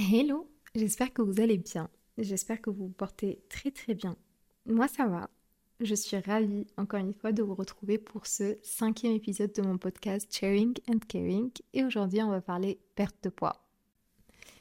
Hello, 0.00 0.48
j'espère 0.76 1.12
que 1.12 1.22
vous 1.22 1.40
allez 1.40 1.58
bien. 1.58 1.90
J'espère 2.18 2.60
que 2.60 2.70
vous 2.70 2.86
vous 2.86 2.92
portez 2.92 3.42
très 3.48 3.72
très 3.72 3.94
bien. 3.94 4.16
Moi 4.64 4.86
ça 4.86 5.08
va. 5.08 5.28
Je 5.80 5.92
suis 5.96 6.16
ravie 6.16 6.68
encore 6.76 7.00
une 7.00 7.12
fois 7.12 7.32
de 7.32 7.42
vous 7.42 7.56
retrouver 7.56 7.98
pour 7.98 8.28
ce 8.28 8.58
cinquième 8.62 9.14
épisode 9.14 9.52
de 9.52 9.60
mon 9.60 9.76
podcast 9.76 10.32
Sharing 10.32 10.72
and 10.88 11.00
Caring 11.08 11.50
et 11.72 11.84
aujourd'hui 11.84 12.22
on 12.22 12.30
va 12.30 12.40
parler 12.40 12.78
perte 12.94 13.16
de 13.24 13.28
poids. 13.28 13.66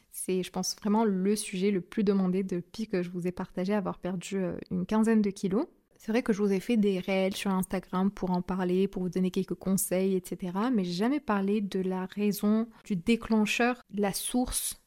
C'est 0.09 0.41
je 0.41 0.49
pense 0.49 0.75
vraiment 0.75 1.05
le 1.05 1.35
sujet 1.35 1.69
le 1.69 1.81
plus 1.81 2.03
demandé 2.03 2.41
depuis 2.41 2.87
que 2.87 3.03
je 3.03 3.11
vous 3.11 3.27
ai 3.27 3.31
partagé 3.31 3.75
avoir 3.75 3.99
perdu 3.99 4.37
euh, 4.37 4.57
une 4.71 4.87
quinzaine 4.87 5.21
de 5.21 5.29
kilos. 5.29 5.67
C'est 5.97 6.11
vrai 6.11 6.23
que 6.23 6.33
je 6.33 6.41
vous 6.41 6.51
ai 6.51 6.59
fait 6.59 6.77
des 6.77 6.97
réels 6.97 7.35
sur 7.35 7.51
Instagram 7.51 8.09
pour 8.09 8.31
en 8.31 8.41
parler, 8.41 8.87
pour 8.87 9.03
vous 9.03 9.09
donner 9.09 9.29
quelques 9.29 9.53
conseils, 9.53 10.15
etc. 10.15 10.53
Mais 10.73 10.83
j'ai 10.83 10.93
jamais 10.93 11.19
parlé 11.19 11.61
de 11.61 11.79
la 11.79 12.07
raison, 12.07 12.67
du 12.85 12.95
déclencheur, 12.95 13.83
la 13.93 14.13
source 14.13 14.81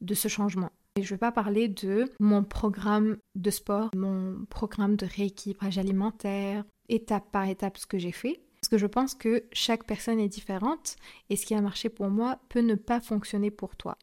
de 0.00 0.14
ce 0.14 0.28
changement. 0.28 0.70
Et 0.96 1.02
je 1.02 1.12
ne 1.12 1.16
vais 1.16 1.20
pas 1.20 1.32
parler 1.32 1.68
de 1.68 2.10
mon 2.20 2.42
programme 2.42 3.18
de 3.34 3.50
sport, 3.50 3.90
mon 3.94 4.46
programme 4.48 4.96
de 4.96 5.06
rééquilibrage 5.06 5.78
alimentaire, 5.78 6.64
étape 6.88 7.30
par 7.30 7.48
étape 7.48 7.76
ce 7.76 7.86
que 7.86 7.98
j'ai 7.98 8.12
fait. 8.12 8.40
Parce 8.60 8.70
que 8.70 8.78
je 8.78 8.86
pense 8.86 9.14
que 9.14 9.44
chaque 9.52 9.84
personne 9.84 10.18
est 10.18 10.28
différente 10.28 10.96
et 11.28 11.36
ce 11.36 11.44
qui 11.44 11.54
a 11.54 11.60
marché 11.60 11.88
pour 11.88 12.08
moi 12.08 12.40
peut 12.48 12.60
ne 12.60 12.74
pas 12.74 13.00
fonctionner 13.00 13.50
pour 13.50 13.76
toi. 13.76 13.98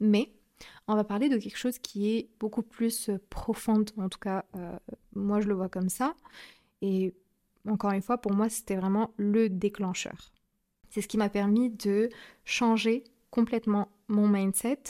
Mais 0.00 0.32
on 0.88 0.94
va 0.94 1.04
parler 1.04 1.28
de 1.28 1.36
quelque 1.36 1.58
chose 1.58 1.78
qui 1.78 2.10
est 2.10 2.30
beaucoup 2.40 2.62
plus 2.62 3.10
profond, 3.28 3.84
en 3.98 4.08
tout 4.08 4.18
cas 4.18 4.44
euh, 4.56 4.76
moi 5.14 5.40
je 5.40 5.48
le 5.48 5.54
vois 5.54 5.68
comme 5.68 5.90
ça. 5.90 6.14
Et 6.82 7.14
encore 7.68 7.92
une 7.92 8.02
fois, 8.02 8.18
pour 8.18 8.32
moi 8.32 8.48
c'était 8.48 8.76
vraiment 8.76 9.12
le 9.16 9.48
déclencheur. 9.48 10.32
C'est 10.88 11.02
ce 11.02 11.08
qui 11.08 11.18
m'a 11.18 11.28
permis 11.28 11.70
de 11.70 12.08
changer 12.44 13.04
complètement 13.30 13.88
mon 14.08 14.26
mindset 14.26 14.82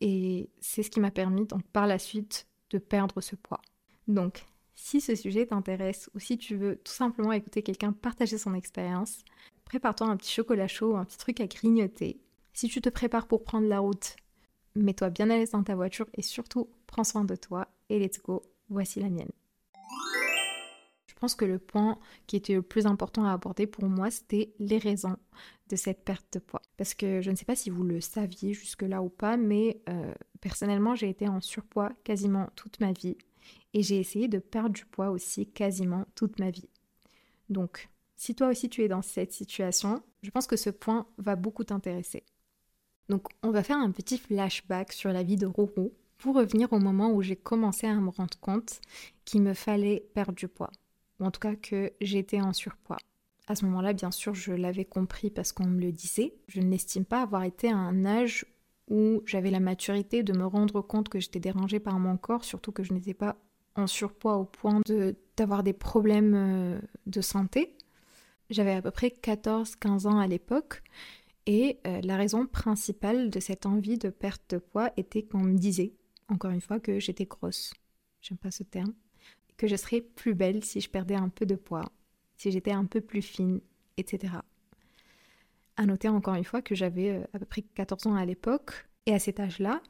et 0.00 0.50
c'est 0.60 0.82
ce 0.82 0.90
qui 0.90 1.00
m'a 1.00 1.10
permis 1.10 1.46
donc 1.46 1.62
par 1.68 1.86
la 1.86 1.98
suite 1.98 2.46
de 2.70 2.78
perdre 2.78 3.20
ce 3.20 3.36
poids. 3.36 3.60
Donc, 4.06 4.44
si 4.74 5.00
ce 5.00 5.14
sujet 5.14 5.46
t'intéresse 5.46 6.08
ou 6.14 6.20
si 6.20 6.38
tu 6.38 6.56
veux 6.56 6.76
tout 6.76 6.92
simplement 6.92 7.32
écouter 7.32 7.62
quelqu'un 7.62 7.92
partager 7.92 8.38
son 8.38 8.54
expérience, 8.54 9.24
prépare-toi 9.64 10.06
un 10.06 10.16
petit 10.16 10.32
chocolat 10.32 10.68
chaud, 10.68 10.96
un 10.96 11.04
petit 11.04 11.18
truc 11.18 11.40
à 11.40 11.46
grignoter. 11.46 12.20
Si 12.52 12.68
tu 12.68 12.80
te 12.80 12.88
prépares 12.88 13.26
pour 13.26 13.44
prendre 13.44 13.68
la 13.68 13.80
route, 13.80 14.16
mets-toi 14.74 15.10
bien 15.10 15.30
à 15.30 15.36
l'aise 15.36 15.50
dans 15.50 15.62
ta 15.62 15.74
voiture 15.74 16.06
et 16.14 16.22
surtout 16.22 16.68
prends 16.86 17.04
soin 17.04 17.24
de 17.24 17.36
toi 17.36 17.68
et 17.88 17.98
let's 17.98 18.20
go, 18.22 18.42
voici 18.68 19.00
la 19.00 19.10
mienne. 19.10 19.32
Je 21.18 21.20
pense 21.20 21.34
que 21.34 21.44
le 21.44 21.58
point 21.58 21.98
qui 22.28 22.36
était 22.36 22.54
le 22.54 22.62
plus 22.62 22.86
important 22.86 23.24
à 23.24 23.32
aborder 23.32 23.66
pour 23.66 23.88
moi, 23.88 24.08
c'était 24.08 24.52
les 24.60 24.78
raisons 24.78 25.16
de 25.68 25.74
cette 25.74 26.04
perte 26.04 26.32
de 26.34 26.38
poids. 26.38 26.62
Parce 26.76 26.94
que 26.94 27.20
je 27.22 27.32
ne 27.32 27.34
sais 27.34 27.44
pas 27.44 27.56
si 27.56 27.70
vous 27.70 27.82
le 27.82 28.00
saviez 28.00 28.54
jusque-là 28.54 29.02
ou 29.02 29.08
pas, 29.08 29.36
mais 29.36 29.82
euh, 29.88 30.14
personnellement, 30.40 30.94
j'ai 30.94 31.08
été 31.08 31.26
en 31.26 31.40
surpoids 31.40 31.90
quasiment 32.04 32.48
toute 32.54 32.78
ma 32.78 32.92
vie. 32.92 33.16
Et 33.74 33.82
j'ai 33.82 33.98
essayé 33.98 34.28
de 34.28 34.38
perdre 34.38 34.68
du 34.68 34.84
poids 34.84 35.10
aussi 35.10 35.48
quasiment 35.48 36.04
toute 36.14 36.38
ma 36.38 36.52
vie. 36.52 36.68
Donc, 37.48 37.88
si 38.14 38.36
toi 38.36 38.46
aussi 38.46 38.68
tu 38.68 38.84
es 38.84 38.88
dans 38.88 39.02
cette 39.02 39.32
situation, 39.32 40.00
je 40.22 40.30
pense 40.30 40.46
que 40.46 40.56
ce 40.56 40.70
point 40.70 41.08
va 41.18 41.34
beaucoup 41.34 41.64
t'intéresser. 41.64 42.22
Donc, 43.08 43.26
on 43.42 43.50
va 43.50 43.64
faire 43.64 43.78
un 43.78 43.90
petit 43.90 44.18
flashback 44.18 44.92
sur 44.92 45.12
la 45.12 45.24
vie 45.24 45.36
de 45.36 45.46
Rourou 45.46 45.92
pour 46.16 46.36
revenir 46.36 46.72
au 46.72 46.78
moment 46.78 47.10
où 47.10 47.22
j'ai 47.22 47.34
commencé 47.34 47.88
à 47.88 47.94
me 47.96 48.10
rendre 48.10 48.38
compte 48.38 48.80
qu'il 49.24 49.42
me 49.42 49.54
fallait 49.54 50.08
perdre 50.14 50.34
du 50.34 50.46
poids, 50.46 50.70
ou 51.20 51.24
en 51.24 51.30
tout 51.30 51.40
cas 51.40 51.54
que 51.54 51.92
j'étais 52.00 52.40
en 52.40 52.52
surpoids. 52.52 52.98
À 53.46 53.54
ce 53.54 53.64
moment-là, 53.64 53.94
bien 53.94 54.10
sûr, 54.10 54.34
je 54.34 54.52
l'avais 54.52 54.84
compris 54.84 55.30
parce 55.30 55.52
qu'on 55.52 55.66
me 55.66 55.80
le 55.80 55.90
disait. 55.90 56.34
Je 56.48 56.60
n'estime 56.60 57.04
pas 57.04 57.22
avoir 57.22 57.44
été 57.44 57.70
à 57.70 57.76
un 57.76 58.04
âge 58.04 58.44
où 58.90 59.22
j'avais 59.26 59.50
la 59.50 59.60
maturité 59.60 60.22
de 60.22 60.32
me 60.32 60.46
rendre 60.46 60.80
compte 60.82 61.08
que 61.08 61.18
j'étais 61.18 61.40
dérangée 61.40 61.80
par 61.80 61.98
mon 61.98 62.16
corps, 62.16 62.44
surtout 62.44 62.72
que 62.72 62.82
je 62.82 62.92
n'étais 62.92 63.14
pas 63.14 63.36
en 63.74 63.86
surpoids 63.86 64.36
au 64.36 64.44
point 64.44 64.80
d'avoir 65.36 65.62
des 65.62 65.72
problèmes 65.72 66.34
euh, 66.34 66.80
de 67.06 67.20
santé. 67.20 67.74
J'avais 68.50 68.72
à 68.72 68.82
peu 68.82 68.90
près 68.90 69.08
14-15 69.08 70.06
ans 70.06 70.18
à 70.18 70.26
l'époque 70.26 70.82
et 71.46 71.78
euh, 71.86 72.00
la 72.02 72.16
raison 72.16 72.46
principale 72.46 73.30
de 73.30 73.40
cette 73.40 73.66
envie 73.66 73.98
de 73.98 74.10
perte 74.10 74.42
de 74.50 74.58
poids 74.58 74.90
était 74.96 75.22
qu'on 75.22 75.38
me 75.38 75.56
disait, 75.56 75.94
encore 76.28 76.50
une 76.50 76.60
fois, 76.60 76.80
que 76.80 76.98
j'étais 76.98 77.26
grosse. 77.26 77.72
J'aime 78.20 78.38
pas 78.38 78.50
ce 78.50 78.62
terme. 78.62 78.92
Que 79.58 79.66
je 79.66 79.76
serais 79.76 80.00
plus 80.00 80.34
belle 80.34 80.64
si 80.64 80.80
je 80.80 80.88
perdais 80.88 81.16
un 81.16 81.28
peu 81.28 81.44
de 81.44 81.56
poids 81.56 81.84
si 82.38 82.52
j'étais 82.52 82.70
un 82.70 82.86
peu 82.86 83.00
plus 83.00 83.20
fine, 83.20 83.60
etc. 83.98 84.34
À 85.76 85.86
noter 85.86 86.08
encore 86.08 86.34
une 86.34 86.44
fois 86.44 86.62
que 86.62 86.74
j'avais 86.74 87.10
euh, 87.10 87.24
à 87.34 87.38
peu 87.38 87.44
près 87.44 87.62
14 87.62 88.06
ans 88.06 88.14
à 88.14 88.24
l'époque, 88.24 88.86
et 89.06 89.12
à 89.12 89.18
cet 89.18 89.40
âge-là, 89.40 89.82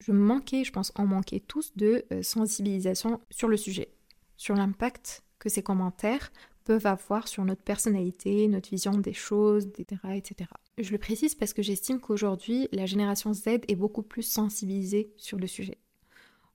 je 0.00 0.12
manquais, 0.12 0.64
je 0.64 0.72
pense, 0.72 0.92
en 0.96 1.06
manquait 1.06 1.40
tous 1.40 1.72
de 1.76 2.04
euh, 2.12 2.22
sensibilisation 2.22 3.20
sur 3.30 3.48
le 3.48 3.56
sujet, 3.56 3.92
sur 4.36 4.54
l'impact 4.54 5.22
que 5.38 5.48
ces 5.48 5.62
commentaires 5.62 6.32
peuvent 6.64 6.86
avoir 6.86 7.28
sur 7.28 7.44
notre 7.44 7.62
personnalité, 7.62 8.48
notre 8.48 8.70
vision 8.70 8.92
des 8.92 9.12
choses, 9.12 9.66
etc. 9.66 10.50
Je 10.78 10.92
le 10.92 10.98
précise 10.98 11.34
parce 11.34 11.52
que 11.52 11.62
j'estime 11.62 12.00
qu'aujourd'hui, 12.00 12.68
la 12.72 12.86
génération 12.86 13.32
Z 13.32 13.46
est 13.66 13.76
beaucoup 13.76 14.02
plus 14.02 14.22
sensibilisée 14.22 15.12
sur 15.16 15.38
le 15.38 15.46
sujet 15.46 15.78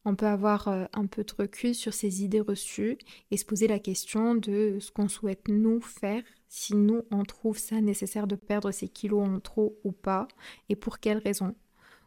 on 0.06 0.16
peut 0.16 0.28
avoir 0.28 0.68
euh, 0.68 0.86
un 0.94 1.08
peu 1.08 1.24
de 1.24 1.34
recul 1.38 1.74
sur 1.76 1.94
ses 1.94 2.24
idées 2.24 2.42
reçues 2.42 2.98
et 3.32 3.38
se 3.38 3.46
poser 3.46 3.68
la 3.68 3.80
question 3.80 4.36
de 4.36 4.78
ce 4.80 4.92
qu'on 4.92 5.10
souhaite 5.10 5.48
nous 5.48 5.82
faire, 5.82 6.24
si 6.48 6.76
nous 6.76 7.02
on 7.12 7.24
trouve 7.24 7.58
ça 7.58 7.82
nécessaire 7.82 8.28
de 8.28 8.36
perdre 8.36 8.72
ces 8.72 8.88
kilos 8.88 9.28
en 9.28 9.40
trop 9.40 9.78
ou 9.84 9.92
pas, 9.92 10.28
et 10.70 10.76
pour 10.76 11.00
quelles 11.00 11.18
raisons? 11.18 11.56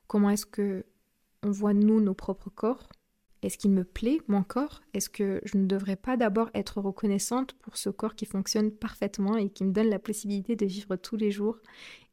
Comment 0.06 0.30
est-ce 0.30 0.46
que 0.46 0.86
on 1.42 1.50
voit 1.50 1.74
nous 1.74 2.00
nos 2.00 2.14
propres 2.14 2.50
corps? 2.50 2.88
Est-ce 3.42 3.58
qu'il 3.58 3.70
me 3.70 3.84
plaît 3.84 4.18
mon 4.26 4.42
corps? 4.42 4.80
Est-ce 4.94 5.08
que 5.08 5.40
je 5.44 5.58
ne 5.58 5.66
devrais 5.66 5.94
pas 5.94 6.16
d'abord 6.16 6.50
être 6.54 6.80
reconnaissante 6.80 7.52
pour 7.52 7.76
ce 7.76 7.88
corps 7.88 8.16
qui 8.16 8.26
fonctionne 8.26 8.72
parfaitement 8.72 9.36
et 9.36 9.48
qui 9.48 9.64
me 9.64 9.72
donne 9.72 9.90
la 9.90 10.00
possibilité 10.00 10.56
de 10.56 10.66
vivre 10.66 10.96
tous 10.96 11.16
les 11.16 11.30
jours 11.30 11.58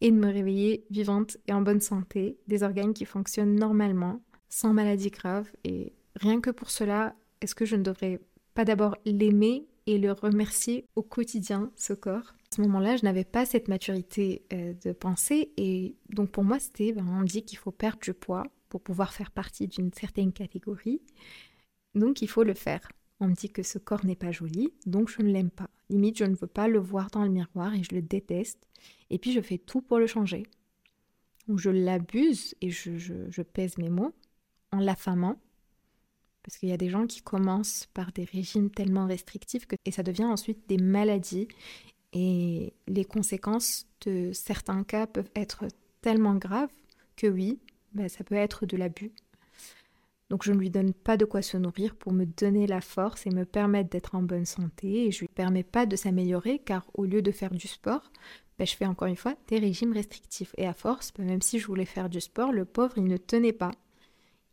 et 0.02 0.12
de 0.12 0.16
me 0.16 0.32
réveiller 0.32 0.86
vivante 0.92 1.38
et 1.48 1.54
en 1.54 1.62
bonne 1.62 1.82
santé, 1.82 2.38
des 2.48 2.62
organes 2.62 2.94
qui 2.94 3.06
fonctionnent 3.06 3.56
normalement? 3.56 4.22
Sans 4.56 4.72
maladie 4.72 5.10
grave. 5.10 5.52
Et 5.66 5.92
rien 6.16 6.40
que 6.40 6.50
pour 6.50 6.70
cela, 6.70 7.14
est-ce 7.42 7.56
que 7.56 7.66
je 7.66 7.76
ne 7.76 7.84
devrais 7.84 8.22
pas 8.54 8.64
d'abord 8.64 8.96
l'aimer 9.04 9.68
et 9.86 9.98
le 9.98 10.14
remercier 10.14 10.86
au 10.96 11.04
quotidien, 11.04 11.74
ce 11.76 11.92
corps? 11.92 12.34
À 12.52 12.56
ce 12.56 12.62
moment-là, 12.62 12.96
je 12.96 13.04
n'avais 13.04 13.26
pas 13.26 13.46
cette 13.46 13.68
maturité 13.68 14.46
euh, 14.54 14.74
de 14.86 14.94
pensée 14.94 15.52
et 15.58 15.98
donc 16.10 16.32
pour 16.32 16.46
moi, 16.46 16.58
c'était, 16.60 16.94
ben, 16.94 17.06
on 17.06 17.24
dit 17.24 17.44
qu'il 17.44 17.58
faut 17.58 17.72
perdre 17.72 18.00
du 18.00 18.14
poids 18.14 18.48
pour 18.70 18.80
pouvoir 18.80 19.14
faire 19.14 19.32
partie 19.32 19.68
d'une 19.68 19.92
certaine 19.92 20.32
catégorie. 20.32 21.02
Donc 21.94 22.22
il 22.22 22.30
faut 22.30 22.44
le 22.44 22.54
faire. 22.54 22.88
On 23.20 23.28
me 23.28 23.34
dit 23.34 23.50
que 23.50 23.64
ce 23.64 23.78
corps 23.78 24.06
n'est 24.06 24.16
pas 24.16 24.32
joli, 24.32 24.72
donc 24.86 25.10
je 25.10 25.22
ne 25.22 25.32
l'aime 25.34 25.52
pas. 25.52 25.70
Limite, 25.90 26.18
je 26.18 26.26
ne 26.26 26.36
veux 26.36 26.48
pas 26.48 26.70
le 26.70 26.80
voir 26.80 27.10
dans 27.12 27.24
le 27.24 27.30
miroir 27.30 27.74
et 27.74 27.84
je 27.84 27.94
le 27.94 28.02
déteste. 28.02 28.70
Et 29.10 29.18
puis 29.18 29.34
je 29.34 29.42
fais 29.42 29.58
tout 29.58 29.82
pour 29.82 30.00
le 30.00 30.08
changer. 30.08 30.44
Ou 31.50 31.58
je 31.58 31.70
l'abuse 31.70 32.56
et 32.62 32.70
je, 32.70 32.98
je 32.98 33.42
pèse 33.42 33.78
mes 33.78 33.90
mots 33.90 34.14
l'affamant. 34.80 35.38
Parce 36.44 36.58
qu'il 36.58 36.70
y 36.70 36.74
a 36.74 36.78
des 36.78 36.90
gens 36.90 37.08
qui 37.08 37.22
commencent 37.22 37.88
par 37.94 38.12
des 38.12 38.24
régimes 38.24 38.70
tellement 38.70 39.08
restrictifs 39.08 39.66
que, 39.66 39.76
et 39.86 39.92
ça 39.92 40.04
devient 40.04 40.26
ensuite 40.26 40.70
des 40.70 40.78
maladies. 40.78 41.48
Et 42.14 42.74
les 42.88 43.04
conséquences 43.04 43.88
de 44.06 44.32
certains 44.32 44.84
cas 44.84 45.08
peuvent 45.08 45.32
être 45.36 45.66
tellement 46.02 46.36
graves 46.36 46.70
que 47.16 47.28
oui, 47.28 47.60
bah, 47.94 48.10
ça 48.10 48.24
peut 48.24 48.36
être 48.36 48.66
de 48.66 48.78
l'abus. 48.78 49.12
Donc 50.30 50.44
je 50.44 50.52
ne 50.52 50.58
lui 50.58 50.70
donne 50.70 50.94
pas 50.94 51.18
de 51.18 51.26
quoi 51.26 51.42
se 51.42 51.58
nourrir 51.58 51.96
pour 51.96 52.12
me 52.12 52.26
donner 52.26 52.68
la 52.68 52.82
force 52.82 53.28
et 53.28 53.30
me 53.30 53.46
permettre 53.46 53.90
d'être 53.90 54.16
en 54.16 54.24
bonne 54.24 54.46
santé. 54.46 55.06
Et 55.08 55.12
je 55.12 55.20
lui 55.22 55.28
permets 55.28 55.64
pas 55.64 55.86
de 55.86 55.96
s'améliorer 55.96 56.60
car 56.60 56.86
au 56.94 57.06
lieu 57.06 57.22
de 57.22 57.32
faire 57.32 57.52
du 57.52 57.68
sport, 57.68 58.12
bah, 58.58 58.66
je 58.66 58.76
fais 58.76 58.86
encore 58.86 59.08
une 59.08 59.16
fois 59.16 59.36
des 59.48 59.60
régimes 59.60 59.94
restrictifs. 59.94 60.54
Et 60.58 60.68
à 60.68 60.74
force, 60.74 61.12
bah, 61.18 61.24
même 61.24 61.42
si 61.42 61.60
je 61.60 61.68
voulais 61.68 61.86
faire 61.86 62.10
du 62.10 62.22
sport, 62.22 62.52
le 62.52 62.66
pauvre, 62.66 62.98
il 62.98 63.06
ne 63.06 63.18
tenait 63.18 63.54
pas. 63.54 63.72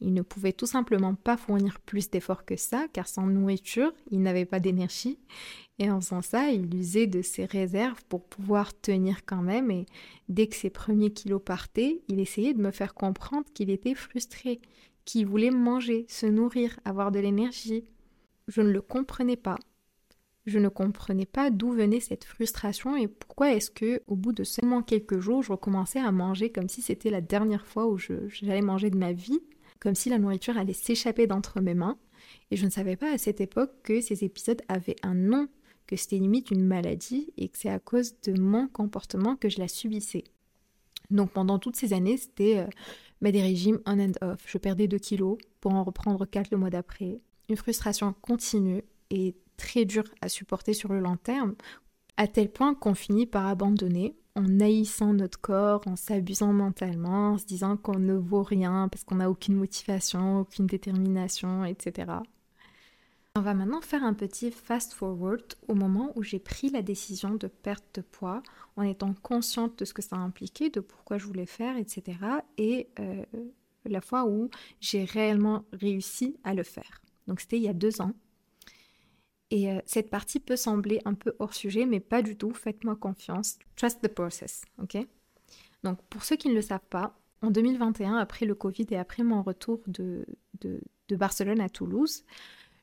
Il 0.05 0.15
ne 0.15 0.23
pouvait 0.23 0.53
tout 0.53 0.67
simplement 0.67 1.15
pas 1.15 1.37
fournir 1.37 1.79
plus 1.79 2.11
d'efforts 2.11 2.45
que 2.45 2.57
ça, 2.57 2.87
car 2.93 3.07
sans 3.07 3.25
nourriture, 3.27 3.93
il 4.11 4.21
n'avait 4.21 4.45
pas 4.45 4.59
d'énergie. 4.59 5.21
Et 5.79 5.91
en 5.91 6.01
faisant 6.01 6.23
ça, 6.23 6.51
il 6.51 6.75
usait 6.75 7.07
de 7.07 7.23
ses 7.23 7.45
réserves 7.45 8.05
pour 8.09 8.25
pouvoir 8.25 8.79
tenir 8.79 9.25
quand 9.25 9.43
même. 9.43 9.71
Et 9.71 9.87
dès 10.29 10.49
que 10.49 10.57
ses 10.57 10.71
premiers 10.71 11.13
kilos 11.13 11.41
partaient, 11.45 12.03
il 12.09 12.19
essayait 12.19 12.53
de 12.53 12.61
me 12.61 12.73
faire 12.73 12.95
comprendre 12.95 13.47
qu'il 13.55 13.71
était 13.71 13.95
frustré, 13.95 14.61
qu'il 15.05 15.27
voulait 15.27 15.51
manger, 15.51 16.05
se 16.09 16.27
nourrir, 16.27 16.81
avoir 16.85 17.13
de 17.13 17.21
l'énergie. 17.21 17.85
Je 18.49 18.61
ne 18.61 18.73
le 18.73 18.83
comprenais 18.83 19.37
pas. 19.37 19.59
Je 20.47 20.59
ne 20.59 20.69
comprenais 20.69 21.27
pas 21.27 21.51
d'où 21.51 21.71
venait 21.71 22.01
cette 22.01 22.25
frustration 22.25 22.97
et 22.97 23.07
pourquoi 23.07 23.55
est-ce 23.55 23.71
que, 23.71 24.03
au 24.09 24.17
bout 24.17 24.33
de 24.33 24.43
seulement 24.43 24.83
quelques 24.83 25.21
jours, 25.21 25.45
je 25.45 25.53
recommençais 25.53 26.01
à 26.01 26.11
manger 26.11 26.51
comme 26.51 26.69
si 26.69 26.83
c'était 26.83 27.11
la 27.11 27.21
dernière 27.21 27.65
fois 27.65 27.87
où 27.87 27.97
j'allais 27.97 28.63
manger 28.63 28.91
de 28.91 28.99
ma 28.99 29.13
vie 29.13 29.41
comme 29.83 29.97
si 29.97 30.09
la 30.09 30.21
nourriture 30.21 30.57
allait 30.57 30.73
s'échapper 30.73 31.27
d'entre 31.27 31.61
mes 31.61 31.75
mains. 31.75 31.99
Et 32.53 32.57
je 32.57 32.65
ne 32.65 32.71
savais 32.71 32.95
pas 32.95 33.13
à 33.13 33.19
cette 33.19 33.41
époque 33.41 33.73
que 33.83 34.01
ces 34.01 34.23
épisodes 34.23 34.63
avaient 34.69 34.95
un 35.03 35.15
nom, 35.15 35.49
que 35.89 35.97
c'était 35.97 36.19
limite 36.19 36.53
une 36.53 36.65
maladie 36.65 37.33
et 37.37 37.49
que 37.49 37.59
c'est 37.59 37.69
à 37.69 37.81
cause 37.81 38.15
de 38.21 38.41
mon 38.41 38.69
comportement 38.69 39.35
que 39.35 39.49
je 39.49 39.59
la 39.59 39.67
subissais. 39.67 40.23
Donc 41.11 41.33
pendant 41.33 41.59
toutes 41.59 41.75
ces 41.75 41.95
années, 41.95 42.17
c'était 42.17 42.59
euh, 42.59 42.67
mais 43.21 43.33
des 43.33 43.43
régimes 43.43 43.81
on 43.85 43.99
and 43.99 44.13
off. 44.21 44.45
Je 44.47 44.57
perdais 44.57 44.87
2 44.87 44.99
kilos 44.99 45.37
pour 45.61 45.75
en 45.75 45.83
reprendre 45.83 46.27
4 46.27 46.53
le 46.53 46.59
mois 46.59 46.71
d'après. 46.71 47.21
Une 47.49 47.57
frustration 47.57 48.15
continue 48.21 48.85
et 49.11 49.35
très 49.57 49.85
dure 49.85 50.05
à 50.21 50.29
supporter 50.29 50.75
sur 50.75 50.93
le 50.93 51.01
long 51.01 51.17
terme, 51.17 51.57
à 52.17 52.29
tel 52.29 52.53
point 52.53 52.77
qu'on 52.77 52.95
finit 52.95 53.27
par 53.27 53.49
abandonner 53.49 54.15
en 54.35 54.61
haïssant 54.61 55.13
notre 55.13 55.41
corps, 55.41 55.83
en 55.87 55.97
s'abusant 55.97 56.53
mentalement, 56.53 57.33
en 57.33 57.39
se 57.39 57.45
disant 57.45 57.77
qu'on 57.77 57.99
ne 57.99 58.15
vaut 58.15 58.43
rien 58.43 58.89
parce 58.89 59.05
qu'on 59.05 59.17
n'a 59.17 59.31
aucune 59.31 59.57
motivation, 59.57 60.41
aucune 60.41 60.67
détermination, 60.67 61.65
etc. 61.65 62.13
On 63.35 63.41
va 63.41 63.55
maintenant 63.55 63.81
faire 63.81 64.05
un 64.05 64.13
petit 64.13 64.51
fast 64.51 64.93
forward 64.93 65.43
au 65.69 65.75
moment 65.75 66.13
où 66.17 66.23
j'ai 66.23 66.39
pris 66.39 66.69
la 66.69 66.83
décision 66.83 67.35
de 67.35 67.47
perte 67.47 67.95
de 67.95 68.03
poids 68.03 68.43
en 68.77 68.83
étant 68.83 69.15
consciente 69.15 69.79
de 69.79 69.85
ce 69.85 69.95
que 69.95 70.03
ça 70.03 70.17
impliquait, 70.17 70.69
de 70.69 70.81
pourquoi 70.81 71.17
je 71.19 71.27
voulais 71.27 71.47
faire, 71.47 71.77
etc. 71.79 72.19
Et 72.59 72.89
euh, 73.01 73.25
la 73.87 74.01
fois 74.01 74.27
où 74.27 74.51
j'ai 74.81 75.05
réellement 75.05 75.65
réussi 75.73 76.37
à 76.45 76.55
le 76.55 76.63
faire. 76.63 77.01
Donc 77.27 77.41
c'était 77.41 77.57
il 77.57 77.63
y 77.63 77.69
a 77.69 77.75
deux 77.75 78.03
ans. 78.03 78.13
Et 79.53 79.71
euh, 79.71 79.79
cette 79.85 80.09
partie 80.09 80.41
peut 80.41 80.57
sembler 80.57 81.03
un 81.05 81.13
peu 81.13 81.35
hors 81.39 81.53
sujet, 81.53 81.85
mais 81.85 82.01
pas 82.01 82.23
du 82.23 82.37
tout. 82.37 82.55
Faites-moi 82.55 82.97
confiance. 82.97 83.59
Trust 83.77 84.01
the 84.01 84.09
process, 84.09 84.65
ok? 84.83 84.97
Donc 85.85 86.01
pour 86.09 86.25
ceux 86.25 86.37
qui 86.37 86.49
ne 86.49 86.55
le 86.55 86.63
savent 86.63 86.81
pas, 86.89 87.19
en 87.43 87.51
2021, 87.51 88.17
après 88.17 88.47
le 88.47 88.55
Covid 88.55 88.87
et 88.91 88.97
après 88.97 89.23
mon 89.23 89.43
retour 89.43 89.81
de, 89.89 90.25
de 90.61 91.17
Barcelone 91.17 91.61
à 91.61 91.69
Toulouse, 91.69 92.25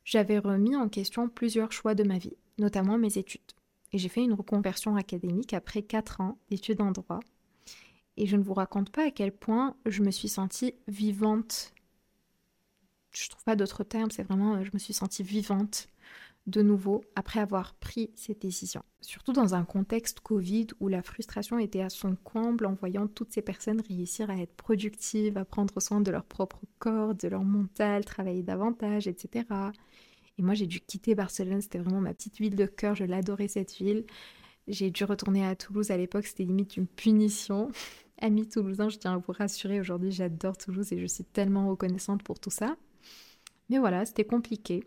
j'avais 0.05 0.37
remis 0.37 0.75
en 0.75 0.89
question 0.89 1.27
plusieurs 1.27 1.71
choix 1.71 1.95
de 1.95 2.03
ma 2.03 2.19
vie, 2.19 2.37
notamment 2.59 2.99
mes 2.99 3.17
études. 3.17 3.41
Et 3.91 3.97
j'ai 3.97 4.09
fait 4.09 4.23
une 4.23 4.33
reconversion 4.33 4.95
académique 4.95 5.55
après 5.55 5.81
4 5.81 6.21
ans 6.21 6.37
d'études 6.51 6.81
en 6.81 6.91
droit. 6.91 7.21
Et 8.15 8.27
je 8.27 8.35
ne 8.35 8.43
vous 8.43 8.53
raconte 8.53 8.91
pas 8.91 9.07
à 9.07 9.11
quel 9.11 9.31
point 9.31 9.75
je 9.87 10.03
me 10.03 10.11
suis 10.11 10.29
sentie 10.29 10.75
vivante. 10.87 11.73
Je 13.09 13.27
trouve 13.27 13.43
pas 13.43 13.55
d'autres 13.55 13.83
termes, 13.83 14.11
c'est 14.11 14.21
vraiment 14.21 14.63
je 14.63 14.69
me 14.71 14.77
suis 14.77 14.93
sentie 14.93 15.23
vivante 15.23 15.87
de 16.47 16.61
nouveau 16.61 17.03
après 17.15 17.39
avoir 17.39 17.75
pris 17.75 18.11
cette 18.15 18.41
décision. 18.41 18.81
Surtout 19.01 19.33
dans 19.33 19.55
un 19.55 19.63
contexte 19.63 20.19
Covid 20.19 20.67
où 20.79 20.87
la 20.87 21.01
frustration 21.01 21.59
était 21.59 21.81
à 21.81 21.89
son 21.89 22.15
comble 22.15 22.65
en 22.65 22.73
voyant 22.73 23.07
toutes 23.07 23.31
ces 23.31 23.41
personnes 23.41 23.81
réussir 23.87 24.29
à 24.29 24.37
être 24.37 24.55
productives, 24.55 25.37
à 25.37 25.45
prendre 25.45 25.79
soin 25.79 26.01
de 26.01 26.11
leur 26.11 26.25
propre 26.25 26.61
corps, 26.79 27.15
de 27.15 27.27
leur 27.27 27.43
mental, 27.43 28.03
travailler 28.03 28.43
davantage, 28.43 29.07
etc. 29.07 29.45
Et 30.37 30.41
moi 30.41 30.53
j'ai 30.53 30.67
dû 30.67 30.79
quitter 30.79 31.15
Barcelone, 31.15 31.61
c'était 31.61 31.79
vraiment 31.79 32.01
ma 32.01 32.13
petite 32.13 32.39
ville 32.39 32.55
de 32.55 32.65
cœur, 32.65 32.95
je 32.95 33.03
l'adorais 33.03 33.47
cette 33.47 33.75
ville. 33.75 34.05
J'ai 34.67 34.91
dû 34.91 35.03
retourner 35.03 35.45
à 35.45 35.55
Toulouse 35.55 35.91
à 35.91 35.97
l'époque, 35.97 36.27
c'était 36.27 36.43
limite 36.43 36.77
une 36.77 36.87
punition. 36.87 37.69
Amis 38.21 38.49
toulousains, 38.49 38.89
je 38.89 38.97
tiens 38.97 39.13
à 39.13 39.17
vous 39.17 39.31
rassurer, 39.31 39.79
aujourd'hui 39.79 40.11
j'adore 40.11 40.57
Toulouse 40.57 40.91
et 40.91 40.99
je 40.99 41.05
suis 41.05 41.23
tellement 41.23 41.69
reconnaissante 41.69 42.23
pour 42.23 42.39
tout 42.39 42.49
ça. 42.49 42.75
Mais 43.69 43.77
voilà, 43.77 44.05
c'était 44.05 44.25
compliqué. 44.25 44.83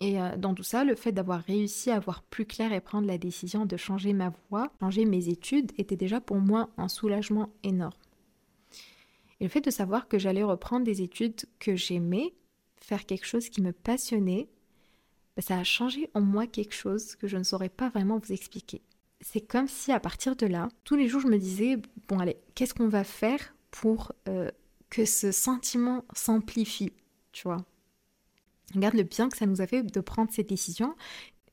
Et 0.00 0.20
euh, 0.20 0.36
dans 0.36 0.54
tout 0.54 0.62
ça, 0.62 0.84
le 0.84 0.94
fait 0.94 1.12
d'avoir 1.12 1.42
réussi 1.42 1.90
à 1.90 1.98
voir 1.98 2.22
plus 2.22 2.44
clair 2.44 2.72
et 2.72 2.80
prendre 2.80 3.06
la 3.06 3.18
décision 3.18 3.64
de 3.64 3.76
changer 3.76 4.12
ma 4.12 4.32
voie, 4.50 4.70
changer 4.80 5.04
mes 5.06 5.28
études, 5.28 5.72
était 5.78 5.96
déjà 5.96 6.20
pour 6.20 6.36
moi 6.36 6.68
un 6.76 6.88
soulagement 6.88 7.48
énorme. 7.62 7.94
Et 9.40 9.44
le 9.44 9.50
fait 9.50 9.60
de 9.60 9.70
savoir 9.70 10.08
que 10.08 10.18
j'allais 10.18 10.42
reprendre 10.42 10.84
des 10.84 11.02
études 11.02 11.46
que 11.58 11.76
j'aimais, 11.76 12.34
faire 12.80 13.06
quelque 13.06 13.26
chose 13.26 13.48
qui 13.48 13.62
me 13.62 13.72
passionnait, 13.72 14.48
bah, 15.36 15.42
ça 15.42 15.58
a 15.58 15.64
changé 15.64 16.10
en 16.14 16.20
moi 16.20 16.46
quelque 16.46 16.74
chose 16.74 17.16
que 17.16 17.26
je 17.26 17.36
ne 17.36 17.42
saurais 17.42 17.68
pas 17.68 17.88
vraiment 17.88 18.18
vous 18.18 18.32
expliquer. 18.32 18.82
C'est 19.20 19.40
comme 19.40 19.68
si 19.68 19.92
à 19.92 20.00
partir 20.00 20.36
de 20.36 20.46
là, 20.46 20.68
tous 20.84 20.96
les 20.96 21.08
jours 21.08 21.22
je 21.22 21.28
me 21.28 21.38
disais, 21.38 21.78
bon 22.08 22.18
allez, 22.18 22.36
qu'est-ce 22.54 22.74
qu'on 22.74 22.88
va 22.88 23.04
faire 23.04 23.54
pour 23.70 24.12
euh, 24.28 24.50
que 24.90 25.04
ce 25.04 25.32
sentiment 25.32 26.04
s'amplifie, 26.14 26.92
tu 27.32 27.44
vois? 27.44 27.64
Regarde 28.74 28.94
le 28.94 29.04
bien 29.04 29.28
que 29.28 29.36
ça 29.36 29.46
nous 29.46 29.60
a 29.60 29.66
fait 29.66 29.82
de 29.82 30.00
prendre 30.00 30.32
cette 30.32 30.48
décision. 30.48 30.96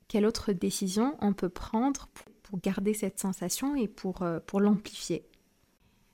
Quelle 0.08 0.26
autre 0.26 0.52
décision 0.52 1.16
on 1.22 1.34
peut 1.34 1.50
prendre 1.50 2.08
pour, 2.44 2.60
garder 2.62 2.94
cette 2.94 3.20
sensation 3.20 3.76
et 3.76 3.88
pour, 3.88 4.22
euh, 4.22 4.40
pour 4.40 4.62
l'amplifier? 4.62 5.26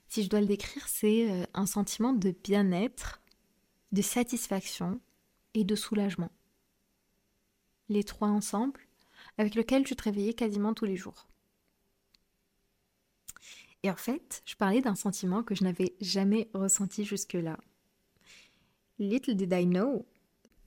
Si 0.08 0.22
je 0.22 0.30
dois 0.30 0.40
le 0.40 0.46
décrire, 0.46 0.88
c'est 0.88 1.30
euh, 1.30 1.44
un 1.52 1.66
sentiment 1.66 2.12
de 2.12 2.34
bien-être, 2.42 3.20
de 3.92 4.02
satisfaction 4.02 5.00
et 5.54 5.64
de 5.64 5.74
soulagement. 5.74 6.30
Les 7.88 8.04
trois 8.04 8.28
ensemble, 8.28 8.80
avec 9.36 9.54
lequel 9.54 9.84
tu 9.84 9.96
te 9.96 10.02
réveillais 10.02 10.34
quasiment 10.34 10.74
tous 10.74 10.86
les 10.86 10.96
jours. 10.96 11.28
Et 13.82 13.90
en 13.90 13.96
fait, 13.96 14.42
je 14.44 14.56
parlais 14.56 14.82
d'un 14.82 14.94
sentiment 14.94 15.42
que 15.42 15.54
je 15.54 15.64
n'avais 15.64 15.94
jamais 16.00 16.48
ressenti 16.54 17.04
jusque-là. 17.04 17.58
Little 18.98 19.34
did 19.34 19.52
I 19.52 19.66
know 19.66 20.06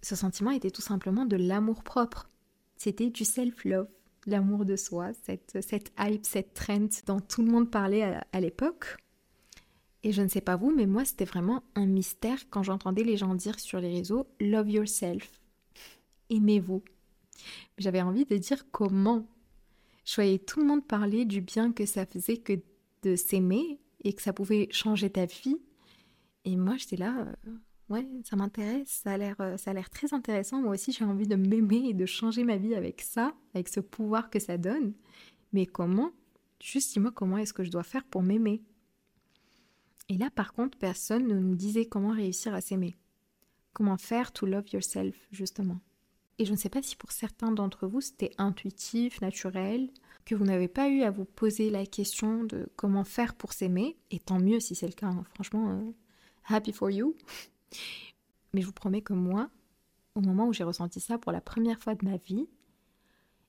ce 0.04 0.16
sentiment 0.16 0.52
était 0.52 0.70
tout 0.70 0.82
simplement 0.82 1.26
de 1.26 1.38
l'amour-propre. 1.38 2.30
C'était 2.76 3.10
du 3.10 3.24
self-love, 3.24 3.88
l'amour 4.26 4.66
de 4.66 4.76
soi, 4.76 5.12
cette, 5.24 5.58
cette 5.62 5.94
hype, 5.98 6.26
cette 6.26 6.54
trend 6.54 6.90
dont 7.08 7.22
tout 7.22 7.42
le 7.42 7.50
monde 7.50 7.72
parlait 7.72 8.20
à, 8.32 8.40
l'époque. 8.42 8.98
Et 10.04 10.12
je 10.12 10.22
ne 10.22 10.28
sais 10.28 10.42
pas 10.42 10.58
vous, 10.58 10.72
mais 10.76 10.86
moi, 10.86 11.06
c'était 11.06 11.24
vraiment 11.24 11.64
un 11.76 11.86
mystère 11.86 12.50
quand 12.50 12.64
j'entendais 12.64 13.04
les 13.04 13.16
gens 13.16 13.34
dire 13.34 13.60
sur 13.60 13.80
les 13.80 13.94
réseaux 13.94 14.28
Love 14.42 14.70
yourself. 14.70 15.40
Aimez-vous. 16.30 16.84
J'avais 17.78 18.02
envie 18.02 18.26
de 18.26 18.36
dire 18.36 18.70
comment. 18.72 19.26
Je 20.04 20.16
voyais 20.16 20.40
tout 20.40 20.60
le 20.60 20.66
monde 20.66 20.86
parler 20.86 21.24
du 21.24 21.40
bien 21.40 21.72
que 21.72 21.86
ça 21.86 22.06
faisait 22.06 22.38
que 22.38 22.60
de 23.04 23.16
s'aimer 23.16 23.80
et 24.04 24.12
que 24.12 24.22
ça 24.22 24.34
pouvait 24.34 24.68
changer 24.72 25.10
ta 25.10 25.26
vie. 25.26 25.58
Et 26.44 26.58
moi, 26.58 26.76
j'étais 26.76 26.98
là, 26.98 27.22
euh, 27.48 27.52
ouais, 27.90 28.08
ça 28.24 28.36
m'intéresse, 28.36 29.02
ça 29.04 29.12
a 29.12 29.18
l'air, 29.18 29.36
euh, 29.40 29.58
ça 29.58 29.72
a 29.72 29.74
l'air 29.74 29.90
très 29.90 30.14
intéressant. 30.14 30.62
Moi 30.62 30.74
aussi, 30.74 30.92
j'ai 30.92 31.06
envie 31.06 31.28
de 31.28 31.36
m'aimer 31.36 31.90
et 31.90 31.94
de 31.94 32.06
changer 32.06 32.44
ma 32.44 32.58
vie 32.58 32.76
avec 32.76 33.02
ça, 33.02 33.34
avec 33.54 33.70
ce 33.70 33.80
pouvoir 33.80 34.30
que 34.30 34.40
ça 34.40 34.58
donne. 34.58 34.94
Mais 35.52 35.66
comment 35.66 36.12
Juste 36.60 36.94
dis-moi 36.94 37.12
comment 37.12 37.38
est-ce 37.38 37.54
que 37.54 37.64
je 37.64 37.72
dois 37.72 37.84
faire 37.84 38.06
pour 38.06 38.24
m'aimer? 38.24 38.64
Et 40.10 40.18
là, 40.18 40.30
par 40.30 40.54
contre, 40.54 40.78
personne 40.78 41.28
ne 41.28 41.38
nous 41.38 41.56
disait 41.56 41.86
comment 41.86 42.12
réussir 42.12 42.54
à 42.54 42.62
s'aimer. 42.62 42.98
Comment 43.74 43.98
faire 43.98 44.32
to 44.32 44.46
love 44.46 44.70
yourself, 44.72 45.16
justement? 45.32 45.80
Et 46.40 46.46
je 46.46 46.52
ne 46.52 46.58
sais 46.58 46.70
pas 46.70 46.82
si 46.82 46.96
pour 46.96 47.12
certains 47.12 47.52
d'entre 47.52 47.88
vous, 47.88 48.02
c'était 48.02 48.32
intuitif, 48.38 49.22
naturel, 49.22 49.90
que 50.26 50.36
vous 50.36 50.46
n'avez 50.46 50.68
pas 50.68 50.90
eu 50.90 51.02
à 51.02 51.12
vous 51.12 51.26
poser 51.26 51.70
la 51.70 51.86
question 51.86 52.44
de 52.44 52.70
comment 52.76 53.04
faire 53.04 53.36
pour 53.36 53.54
s'aimer. 53.54 53.98
Et 54.12 54.20
tant 54.20 54.40
mieux 54.40 54.60
si 54.60 54.76
c'est 54.76 54.88
le 54.88 54.94
cas, 54.94 55.08
hein. 55.08 55.26
franchement, 55.34 55.70
euh, 55.70 55.92
happy 56.48 56.72
for 56.72 56.90
you. 56.90 57.16
Mais 58.54 58.62
je 58.62 58.66
vous 58.66 58.74
promets 58.74 59.02
que 59.02 59.14
moi, 59.14 59.50
au 60.16 60.22
moment 60.22 60.48
où 60.48 60.54
j'ai 60.54 60.64
ressenti 60.64 61.00
ça 61.00 61.18
pour 61.18 61.32
la 61.32 61.42
première 61.42 61.80
fois 61.80 61.96
de 61.96 62.06
ma 62.06 62.18
vie, 62.18 62.48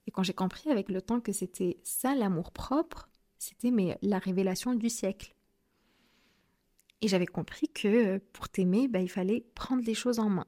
et 0.07 0.11
quand 0.11 0.23
j'ai 0.23 0.35
compris 0.35 0.71
avec 0.71 0.89
le 0.89 1.01
temps 1.01 1.21
que 1.21 1.33
c'était 1.33 1.79
ça 1.83 2.15
l'amour 2.15 2.53
propre, 2.53 3.09
c'était 3.39 3.73
la 4.03 4.19
révélation 4.19 4.75
du 4.75 4.89
siècle. 4.89 5.35
Et 7.01 7.09
j'avais 7.09 7.27
compris 7.27 7.69
que 7.69 8.19
pour 8.33 8.49
t'aimer, 8.49 8.89
bah, 8.89 9.01
il 9.01 9.11
fallait 9.11 9.47
prendre 9.55 9.85
les 9.85 9.95
choses 9.95 10.19
en 10.19 10.31
main. 10.31 10.47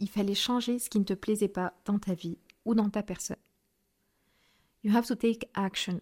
Il 0.00 0.08
fallait 0.08 0.34
changer 0.34 0.78
ce 0.78 0.88
qui 0.88 0.98
ne 0.98 1.04
te 1.04 1.12
plaisait 1.12 1.48
pas 1.48 1.74
dans 1.84 1.98
ta 1.98 2.14
vie 2.14 2.38
ou 2.64 2.74
dans 2.74 2.88
ta 2.88 3.02
personne. 3.02 3.36
You 4.84 4.96
have 4.96 5.06
to 5.06 5.14
take 5.16 5.48
action. 5.54 6.00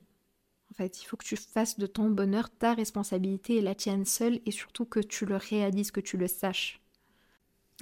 En 0.71 0.75
fait, 0.75 1.01
il 1.03 1.07
faut 1.07 1.17
que 1.17 1.25
tu 1.25 1.37
fasses 1.37 1.79
de 1.79 1.87
ton 1.87 2.11
bonheur 2.11 2.51
ta 2.51 2.75
responsabilité 2.75 3.57
et 3.57 3.63
la 3.63 3.75
tienne 3.75 4.05
seule 4.05 4.41
et 4.45 4.51
surtout 4.51 4.85
que 4.85 5.01
tu 5.01 5.25
le 5.25 5.37
réalises, 5.37 5.91
que 5.91 6.01
tu 6.01 6.17
le 6.17 6.29
saches. 6.29 6.81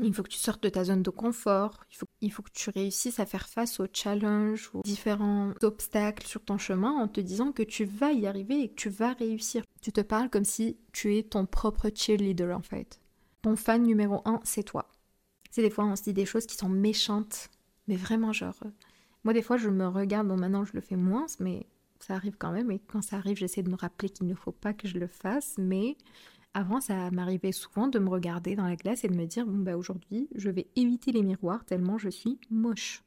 Il 0.02 0.12
faut 0.12 0.24
que 0.24 0.28
tu 0.28 0.38
sortes 0.38 0.62
de 0.62 0.68
ta 0.68 0.82
zone 0.82 1.02
de 1.02 1.10
confort, 1.10 1.78
il 1.92 1.96
faut, 1.96 2.06
il 2.20 2.32
faut, 2.32 2.42
que 2.42 2.50
tu 2.52 2.70
réussisses 2.70 3.20
à 3.20 3.26
faire 3.26 3.48
face 3.48 3.78
aux 3.78 3.86
challenges, 3.92 4.70
aux 4.74 4.82
différents 4.82 5.52
obstacles 5.62 6.26
sur 6.26 6.44
ton 6.44 6.58
chemin 6.58 6.90
en 6.90 7.06
te 7.06 7.20
disant 7.20 7.52
que 7.52 7.62
tu 7.62 7.84
vas 7.84 8.12
y 8.12 8.26
arriver 8.26 8.60
et 8.60 8.68
que 8.70 8.74
tu 8.74 8.88
vas 8.88 9.12
réussir. 9.12 9.62
Tu 9.80 9.92
te 9.92 10.00
parles 10.00 10.30
comme 10.30 10.44
si 10.44 10.78
tu 10.92 11.16
es 11.16 11.22
ton 11.22 11.46
propre 11.46 11.90
cheerleader 11.94 12.56
en 12.56 12.62
fait. 12.62 12.98
Ton 13.42 13.54
fan 13.54 13.84
numéro 13.84 14.20
un, 14.24 14.40
c'est 14.42 14.64
toi. 14.64 14.88
C'est 15.50 15.62
des 15.62 15.70
fois 15.70 15.84
on 15.84 15.94
se 15.94 16.02
dit 16.02 16.12
des 16.12 16.26
choses 16.26 16.46
qui 16.46 16.56
sont 16.56 16.68
méchantes, 16.68 17.50
mais 17.86 17.96
vraiment 17.96 18.32
genre... 18.32 18.58
Euh, 18.64 18.70
moi 19.22 19.32
des 19.32 19.42
fois 19.42 19.58
je 19.58 19.68
me 19.68 19.86
regarde, 19.86 20.26
bon 20.26 20.36
maintenant 20.36 20.64
je 20.64 20.72
le 20.72 20.80
fais 20.80 20.96
moins, 20.96 21.26
mais 21.38 21.68
ça 22.00 22.14
arrive 22.14 22.36
quand 22.36 22.50
même, 22.50 22.72
et 22.72 22.80
quand 22.80 23.00
ça 23.00 23.16
arrive 23.16 23.36
j'essaie 23.36 23.62
de 23.62 23.70
me 23.70 23.76
rappeler 23.76 24.10
qu'il 24.10 24.26
ne 24.26 24.34
faut 24.34 24.50
pas 24.50 24.74
que 24.74 24.88
je 24.88 24.98
le 24.98 25.06
fasse, 25.06 25.54
mais 25.56 25.96
avant, 26.54 26.80
ça 26.80 27.10
m'arrivait 27.10 27.52
souvent 27.52 27.88
de 27.88 27.98
me 27.98 28.08
regarder 28.08 28.54
dans 28.54 28.66
la 28.66 28.76
glace 28.76 29.04
et 29.04 29.08
de 29.08 29.14
me 29.14 29.26
dire 29.26 29.44
bon 29.44 29.58
bah 29.58 29.76
aujourd'hui, 29.76 30.28
je 30.34 30.50
vais 30.50 30.68
éviter 30.76 31.12
les 31.12 31.22
miroirs 31.22 31.64
tellement 31.64 31.98
je 31.98 32.08
suis 32.08 32.38
moche. 32.50 33.02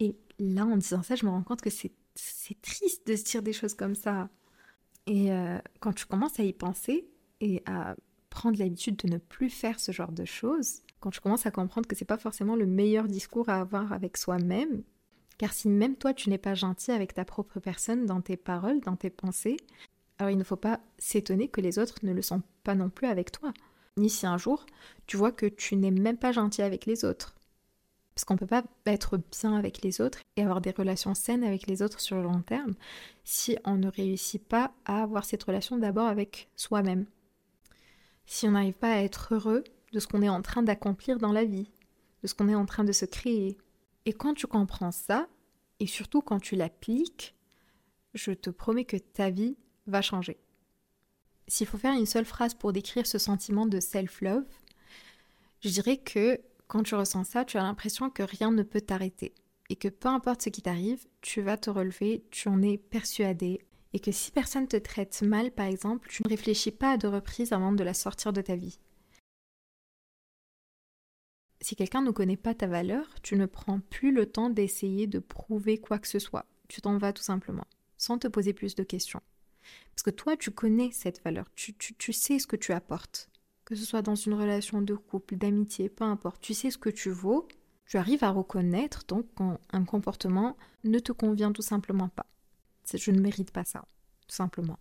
Et 0.00 0.16
là, 0.38 0.64
en 0.64 0.76
disant 0.76 1.02
ça, 1.02 1.14
je 1.16 1.26
me 1.26 1.30
rends 1.30 1.42
compte 1.42 1.60
que 1.60 1.70
c'est 1.70 1.92
triste 2.62 3.06
de 3.06 3.14
se 3.14 3.24
dire 3.24 3.42
des 3.42 3.52
choses 3.52 3.74
comme 3.74 3.94
ça. 3.94 4.30
Et 5.06 5.32
euh, 5.32 5.58
quand 5.80 5.92
tu 5.92 6.06
commences 6.06 6.40
à 6.40 6.44
y 6.44 6.52
penser 6.52 7.08
et 7.40 7.62
à 7.66 7.96
prendre 8.30 8.58
l'habitude 8.58 8.96
de 8.96 9.08
ne 9.08 9.18
plus 9.18 9.50
faire 9.50 9.80
ce 9.80 9.92
genre 9.92 10.12
de 10.12 10.24
choses, 10.24 10.82
quand 11.00 11.10
tu 11.10 11.20
commences 11.20 11.46
à 11.46 11.50
comprendre 11.50 11.86
que 11.86 11.96
c'est 11.96 12.04
pas 12.04 12.18
forcément 12.18 12.56
le 12.56 12.66
meilleur 12.66 13.06
discours 13.06 13.48
à 13.48 13.60
avoir 13.60 13.92
avec 13.92 14.16
soi-même, 14.16 14.82
car 15.38 15.52
si 15.52 15.68
même 15.68 15.96
toi 15.96 16.14
tu 16.14 16.30
n'es 16.30 16.38
pas 16.38 16.54
gentil 16.54 16.90
avec 16.90 17.14
ta 17.14 17.24
propre 17.24 17.60
personne 17.60 18.06
dans 18.06 18.20
tes 18.20 18.36
paroles, 18.36 18.80
dans 18.80 18.96
tes 18.96 19.10
pensées, 19.10 19.56
Alors 20.18 20.30
il 20.30 20.38
ne 20.38 20.44
faut 20.44 20.56
pas 20.56 20.80
s'étonner 20.98 21.48
que 21.48 21.60
les 21.60 21.78
autres 21.78 21.96
ne 22.02 22.12
le 22.12 22.22
sont 22.22 22.42
pas 22.64 22.74
non 22.74 22.90
plus 22.90 23.06
avec 23.06 23.32
toi. 23.32 23.52
Ni 23.96 24.10
si 24.10 24.26
un 24.26 24.38
jour 24.38 24.66
tu 25.06 25.16
vois 25.16 25.32
que 25.32 25.46
tu 25.46 25.76
n'es 25.76 25.90
même 25.90 26.18
pas 26.18 26.32
gentil 26.32 26.62
avec 26.62 26.86
les 26.86 27.04
autres. 27.04 27.34
Parce 28.14 28.24
qu'on 28.24 28.34
ne 28.34 28.40
peut 28.40 28.46
pas 28.46 28.64
être 28.86 29.20
bien 29.30 29.54
avec 29.54 29.82
les 29.82 30.00
autres 30.00 30.18
et 30.36 30.42
avoir 30.42 30.60
des 30.60 30.72
relations 30.72 31.14
saines 31.14 31.44
avec 31.44 31.68
les 31.68 31.82
autres 31.82 32.00
sur 32.00 32.16
le 32.16 32.24
long 32.24 32.42
terme 32.42 32.74
si 33.22 33.56
on 33.64 33.76
ne 33.76 33.88
réussit 33.88 34.42
pas 34.42 34.72
à 34.86 35.02
avoir 35.04 35.24
cette 35.24 35.44
relation 35.44 35.78
d'abord 35.78 36.08
avec 36.08 36.48
soi-même. 36.56 37.06
Si 38.26 38.48
on 38.48 38.52
n'arrive 38.52 38.74
pas 38.74 38.92
à 38.92 39.02
être 39.02 39.34
heureux 39.34 39.62
de 39.92 40.00
ce 40.00 40.08
qu'on 40.08 40.22
est 40.22 40.28
en 40.28 40.42
train 40.42 40.64
d'accomplir 40.64 41.18
dans 41.18 41.32
la 41.32 41.44
vie, 41.44 41.70
de 42.22 42.26
ce 42.26 42.34
qu'on 42.34 42.48
est 42.48 42.54
en 42.54 42.66
train 42.66 42.84
de 42.84 42.92
se 42.92 43.04
créer. 43.04 43.56
Et 44.04 44.12
quand 44.12 44.34
tu 44.34 44.46
comprends 44.46 44.90
ça, 44.90 45.28
et 45.80 45.86
surtout 45.86 46.20
quand 46.20 46.40
tu 46.40 46.56
l'appliques, 46.56 47.36
je 48.14 48.32
te 48.32 48.50
promets 48.50 48.84
que 48.84 48.96
ta 48.96 49.30
vie 49.30 49.56
va 49.88 50.02
changer. 50.02 50.38
S'il 51.46 51.66
faut 51.66 51.78
faire 51.78 51.94
une 51.94 52.06
seule 52.06 52.24
phrase 52.24 52.54
pour 52.54 52.72
décrire 52.72 53.06
ce 53.06 53.18
sentiment 53.18 53.66
de 53.66 53.80
self-love, 53.80 54.44
je 55.60 55.70
dirais 55.70 55.96
que 55.96 56.40
quand 56.66 56.82
tu 56.82 56.94
ressens 56.94 57.24
ça, 57.24 57.44
tu 57.44 57.56
as 57.56 57.62
l'impression 57.62 58.10
que 58.10 58.22
rien 58.22 58.52
ne 58.52 58.62
peut 58.62 58.82
t'arrêter 58.82 59.34
et 59.70 59.76
que 59.76 59.88
peu 59.88 60.08
importe 60.08 60.42
ce 60.42 60.50
qui 60.50 60.62
t'arrive, 60.62 61.06
tu 61.20 61.40
vas 61.40 61.56
te 61.56 61.70
relever, 61.70 62.24
tu 62.30 62.48
en 62.48 62.62
es 62.62 62.78
persuadé 62.78 63.60
et 63.94 64.00
que 64.00 64.12
si 64.12 64.30
personne 64.30 64.68
te 64.68 64.76
traite 64.76 65.22
mal 65.22 65.50
par 65.50 65.66
exemple, 65.66 66.08
tu 66.08 66.22
ne 66.22 66.28
réfléchis 66.28 66.70
pas 66.70 66.92
à 66.92 66.96
deux 66.98 67.08
reprises 67.08 67.52
avant 67.52 67.72
de 67.72 67.82
la 67.82 67.94
sortir 67.94 68.32
de 68.32 68.42
ta 68.42 68.54
vie. 68.54 68.78
Si 71.60 71.74
quelqu'un 71.74 72.02
ne 72.02 72.10
connaît 72.10 72.36
pas 72.36 72.54
ta 72.54 72.66
valeur, 72.66 73.06
tu 73.22 73.36
ne 73.36 73.46
prends 73.46 73.80
plus 73.80 74.12
le 74.12 74.26
temps 74.26 74.50
d'essayer 74.50 75.06
de 75.06 75.18
prouver 75.18 75.78
quoi 75.78 75.98
que 75.98 76.06
ce 76.06 76.18
soit. 76.18 76.46
Tu 76.68 76.80
t'en 76.80 76.98
vas 76.98 77.12
tout 77.12 77.22
simplement, 77.22 77.66
sans 77.96 78.18
te 78.18 78.28
poser 78.28 78.52
plus 78.52 78.74
de 78.74 78.84
questions. 78.84 79.22
Parce 79.98 80.04
que 80.04 80.10
toi, 80.10 80.36
tu 80.36 80.52
connais 80.52 80.92
cette 80.92 81.20
valeur, 81.24 81.46
tu, 81.56 82.12
sais 82.12 82.38
ce 82.38 82.46
que 82.46 82.54
tu 82.54 82.70
apportes. 82.72 83.28
Que 83.64 83.74
ce 83.74 83.84
soit 83.84 84.00
dans 84.00 84.14
une 84.14 84.34
relation 84.34 84.80
de 84.80 84.94
couple, 84.94 85.34
d'amitié, 85.34 85.88
peu 85.88 86.04
importe, 86.04 86.40
tu 86.40 86.54
sais 86.54 86.70
ce 86.70 86.78
que 86.78 86.88
tu 86.88 87.10
vaux. 87.10 87.48
Tu 87.84 87.96
arrives 87.96 88.22
à 88.22 88.30
reconnaître 88.30 89.04
donc 89.08 89.26
quand 89.34 89.58
comportement 89.86 90.56
ne 90.84 91.00
te 91.00 91.10
convient 91.10 91.50
tout 91.50 91.62
simplement 91.62 92.10
pas. 92.10 92.26
Je 92.94 93.10
ne 93.10 93.18
mérite 93.18 93.50
pas 93.50 93.64
ça, 93.64 93.86
tout 94.28 94.36
simplement. 94.36 94.78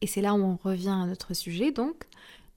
Et 0.00 0.06
c'est 0.06 0.22
là 0.22 0.34
où 0.34 0.40
on 0.40 0.54
revient 0.54 0.90
à 0.90 1.06
notre 1.06 1.34
sujet, 1.34 1.72
donc 1.72 2.06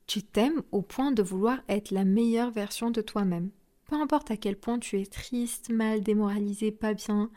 tu 0.05 0.21
t'aimes 0.21 0.61
au 0.71 0.83
point 0.83 1.11
de 1.11 1.23
vouloir 1.23 1.57
être 1.69 1.89
la 1.89 2.05
meilleure 2.05 2.51
version 2.51 2.91
de 2.91 3.01
toi-même. 3.01 3.49
Peu 3.85 3.95
importe 3.95 4.29
à 4.29 4.37
quel 4.37 4.57
point 4.57 4.77
tu 4.77 5.01
es 5.01 5.07
triste, 5.07 5.69
mal, 5.69 6.01
démoralisé, 6.01 6.71
pas 6.71 6.93
bien, 6.93 7.31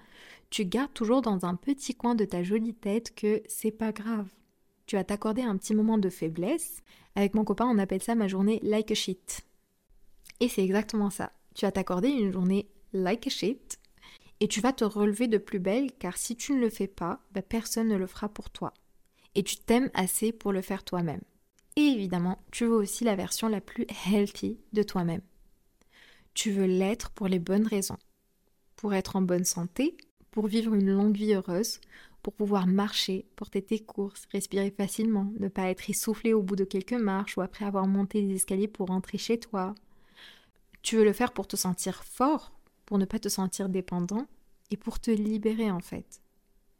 tu 0.50 0.64
gardes 0.64 0.92
toujours 0.92 1.22
dans 1.22 1.44
un 1.44 1.54
petit 1.54 1.94
coin 1.94 2.14
de 2.14 2.24
ta 2.24 2.42
jolie 2.42 2.74
tête 2.74 3.14
que 3.14 3.42
c'est 3.48 3.70
pas 3.70 3.92
grave. 3.92 4.28
Tu 4.86 4.96
vas 4.96 5.04
t'accorder 5.04 5.42
un 5.42 5.56
petit 5.56 5.74
moment 5.74 5.98
de 5.98 6.08
faiblesse. 6.08 6.82
Avec 7.16 7.34
mon 7.34 7.44
copain, 7.44 7.66
on 7.66 7.78
appelle 7.78 8.02
ça 8.02 8.14
ma 8.14 8.28
journée 8.28 8.60
like 8.62 8.90
a 8.90 8.94
shit. 8.94 9.44
Et 10.40 10.48
c'est 10.48 10.64
exactement 10.64 11.10
ça. 11.10 11.32
Tu 11.54 11.64
vas 11.64 11.72
t'accorder 11.72 12.08
une 12.08 12.32
journée 12.32 12.68
like 12.92 13.26
a 13.26 13.30
shit 13.30 13.80
et 14.40 14.48
tu 14.48 14.60
vas 14.60 14.72
te 14.72 14.84
relever 14.84 15.28
de 15.28 15.38
plus 15.38 15.58
belle 15.58 15.92
car 15.92 16.18
si 16.18 16.36
tu 16.36 16.52
ne 16.52 16.60
le 16.60 16.70
fais 16.70 16.86
pas, 16.86 17.20
bah, 17.32 17.42
personne 17.42 17.88
ne 17.88 17.96
le 17.96 18.06
fera 18.06 18.28
pour 18.28 18.50
toi. 18.50 18.74
Et 19.34 19.42
tu 19.42 19.56
t'aimes 19.56 19.90
assez 19.94 20.32
pour 20.32 20.52
le 20.52 20.60
faire 20.60 20.84
toi-même. 20.84 21.22
Et 21.76 21.82
évidemment, 21.82 22.38
tu 22.52 22.64
veux 22.64 22.74
aussi 22.74 23.04
la 23.04 23.16
version 23.16 23.48
la 23.48 23.60
plus 23.60 23.86
healthy 24.06 24.58
de 24.72 24.82
toi-même. 24.82 25.22
Tu 26.34 26.50
veux 26.50 26.66
l'être 26.66 27.10
pour 27.10 27.28
les 27.28 27.38
bonnes 27.38 27.66
raisons. 27.66 27.98
Pour 28.76 28.94
être 28.94 29.16
en 29.16 29.22
bonne 29.22 29.44
santé, 29.44 29.96
pour 30.36 30.48
vivre 30.48 30.74
une 30.74 30.92
longue 30.92 31.16
vie 31.16 31.32
heureuse, 31.32 31.80
pour 32.20 32.34
pouvoir 32.34 32.66
marcher, 32.66 33.24
porter 33.36 33.62
tes 33.62 33.78
courses, 33.78 34.26
respirer 34.30 34.70
facilement, 34.70 35.32
ne 35.40 35.48
pas 35.48 35.70
être 35.70 35.88
essoufflé 35.88 36.34
au 36.34 36.42
bout 36.42 36.56
de 36.56 36.64
quelques 36.64 36.92
marches 36.92 37.38
ou 37.38 37.40
après 37.40 37.64
avoir 37.64 37.86
monté 37.86 38.20
les 38.20 38.34
escaliers 38.34 38.68
pour 38.68 38.88
rentrer 38.88 39.16
chez 39.16 39.40
toi. 39.40 39.74
Tu 40.82 40.98
veux 40.98 41.04
le 41.04 41.14
faire 41.14 41.32
pour 41.32 41.46
te 41.46 41.56
sentir 41.56 42.04
fort, 42.04 42.52
pour 42.84 42.98
ne 42.98 43.06
pas 43.06 43.18
te 43.18 43.30
sentir 43.30 43.70
dépendant 43.70 44.26
et 44.70 44.76
pour 44.76 45.00
te 45.00 45.10
libérer 45.10 45.70
en 45.70 45.80
fait, 45.80 46.20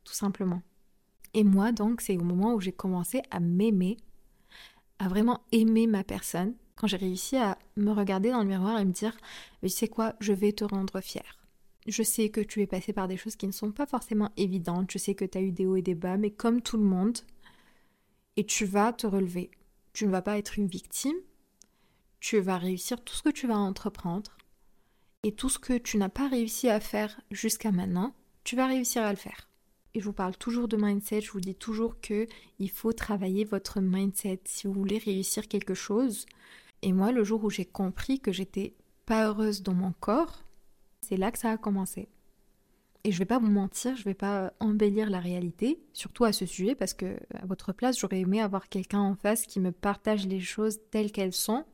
tout 0.04 0.12
simplement. 0.12 0.60
Et 1.32 1.42
moi 1.42 1.72
donc, 1.72 2.02
c'est 2.02 2.18
au 2.18 2.24
moment 2.24 2.52
où 2.52 2.60
j'ai 2.60 2.72
commencé 2.72 3.22
à 3.30 3.40
m'aimer 3.40 3.96
à 4.98 5.08
vraiment 5.08 5.40
aimer 5.52 5.86
ma 5.86 6.04
personne, 6.04 6.52
quand 6.74 6.88
j'ai 6.88 6.98
réussi 6.98 7.38
à 7.38 7.56
me 7.78 7.92
regarder 7.92 8.32
dans 8.32 8.42
le 8.42 8.48
miroir 8.48 8.78
et 8.78 8.84
me 8.84 8.92
dire 8.92 9.16
Mais 9.62 9.70
tu 9.70 9.76
sais 9.76 9.88
quoi, 9.88 10.14
je 10.20 10.34
vais 10.34 10.52
te 10.52 10.64
rendre 10.64 11.00
fière. 11.00 11.45
Je 11.86 12.02
sais 12.02 12.30
que 12.30 12.40
tu 12.40 12.62
es 12.62 12.66
passé 12.66 12.92
par 12.92 13.08
des 13.08 13.16
choses 13.16 13.36
qui 13.36 13.46
ne 13.46 13.52
sont 13.52 13.72
pas 13.72 13.86
forcément 13.86 14.32
évidentes, 14.36 14.90
je 14.90 14.98
sais 14.98 15.14
que 15.14 15.24
tu 15.24 15.38
as 15.38 15.42
eu 15.42 15.52
des 15.52 15.66
hauts 15.66 15.76
et 15.76 15.82
des 15.82 15.94
bas, 15.94 16.16
mais 16.16 16.30
comme 16.30 16.60
tout 16.60 16.76
le 16.76 16.82
monde, 16.82 17.18
et 18.36 18.44
tu 18.44 18.64
vas 18.64 18.92
te 18.92 19.06
relever. 19.06 19.50
Tu 19.92 20.06
ne 20.06 20.10
vas 20.10 20.22
pas 20.22 20.38
être 20.38 20.58
une 20.58 20.66
victime, 20.66 21.16
tu 22.20 22.38
vas 22.40 22.58
réussir 22.58 23.02
tout 23.02 23.14
ce 23.14 23.22
que 23.22 23.30
tu 23.30 23.46
vas 23.46 23.56
entreprendre, 23.56 24.36
et 25.22 25.32
tout 25.32 25.48
ce 25.48 25.58
que 25.58 25.78
tu 25.78 25.96
n'as 25.96 26.08
pas 26.08 26.28
réussi 26.28 26.68
à 26.68 26.80
faire 26.80 27.20
jusqu'à 27.30 27.72
maintenant, 27.72 28.14
tu 28.44 28.56
vas 28.56 28.66
réussir 28.66 29.02
à 29.02 29.10
le 29.10 29.16
faire 29.16 29.48
et 29.96 30.00
je 30.00 30.04
vous 30.04 30.12
parle 30.12 30.36
toujours 30.36 30.68
de 30.68 30.76
mindset, 30.76 31.22
je 31.22 31.30
vous 31.30 31.40
dis 31.40 31.54
toujours 31.54 31.98
que 32.02 32.26
il 32.58 32.70
faut 32.70 32.92
travailler 32.92 33.44
votre 33.44 33.80
mindset 33.80 34.40
si 34.44 34.66
vous 34.66 34.74
voulez 34.74 34.98
réussir 34.98 35.48
quelque 35.48 35.72
chose. 35.72 36.26
Et 36.82 36.92
moi, 36.92 37.12
le 37.12 37.24
jour 37.24 37.42
où 37.44 37.48
j'ai 37.48 37.64
compris 37.64 38.20
que 38.20 38.30
j'étais 38.30 38.74
pas 39.06 39.28
heureuse 39.28 39.62
dans 39.62 39.72
mon 39.72 39.92
corps, 39.92 40.44
c'est 41.06 41.16
là 41.16 41.30
que 41.30 41.38
ça 41.38 41.50
a 41.50 41.56
commencé. 41.56 42.08
Et 43.04 43.12
je 43.12 43.18
vais 43.18 43.24
pas 43.24 43.38
vous 43.38 43.50
mentir, 43.50 43.94
je 43.94 44.02
vais 44.02 44.14
pas 44.14 44.52
embellir 44.58 45.08
la 45.10 45.20
réalité, 45.20 45.78
surtout 45.92 46.24
à 46.24 46.32
ce 46.32 46.44
sujet, 46.44 46.74
parce 46.74 46.92
que 46.92 47.18
à 47.34 47.46
votre 47.46 47.72
place, 47.72 47.98
j'aurais 47.98 48.20
aimé 48.20 48.40
avoir 48.40 48.68
quelqu'un 48.68 49.00
en 49.00 49.14
face 49.14 49.46
qui 49.46 49.60
me 49.60 49.70
partage 49.70 50.26
les 50.26 50.40
choses 50.40 50.80
telles 50.90 51.12
qu'elles 51.12 51.32
sont, 51.32 51.64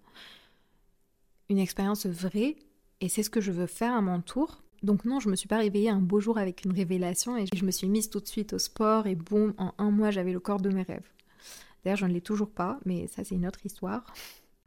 une 1.48 1.58
expérience 1.58 2.04
vraie, 2.04 2.56
et 3.00 3.08
c'est 3.08 3.22
ce 3.22 3.30
que 3.30 3.40
je 3.40 3.50
veux 3.50 3.66
faire 3.66 3.94
à 3.94 4.02
mon 4.02 4.20
tour. 4.20 4.62
Donc 4.82 5.04
non, 5.04 5.20
je 5.20 5.30
me 5.30 5.36
suis 5.36 5.48
pas 5.48 5.58
réveillée 5.58 5.90
un 5.90 6.00
beau 6.00 6.20
jour 6.20 6.38
avec 6.38 6.64
une 6.64 6.72
révélation 6.72 7.36
et 7.36 7.46
je 7.54 7.64
me 7.64 7.70
suis 7.70 7.88
mise 7.88 8.10
tout 8.10 8.20
de 8.20 8.26
suite 8.26 8.52
au 8.52 8.58
sport 8.58 9.06
et 9.06 9.14
boum, 9.14 9.54
en 9.56 9.72
un 9.78 9.90
mois 9.90 10.10
j'avais 10.10 10.32
le 10.32 10.40
corps 10.40 10.60
de 10.60 10.70
mes 10.70 10.82
rêves. 10.82 11.08
D'ailleurs, 11.82 11.98
je 11.98 12.06
ne 12.06 12.12
l'ai 12.12 12.20
toujours 12.20 12.50
pas, 12.50 12.78
mais 12.84 13.06
ça 13.06 13.24
c'est 13.24 13.36
une 13.36 13.46
autre 13.46 13.64
histoire. 13.64 14.04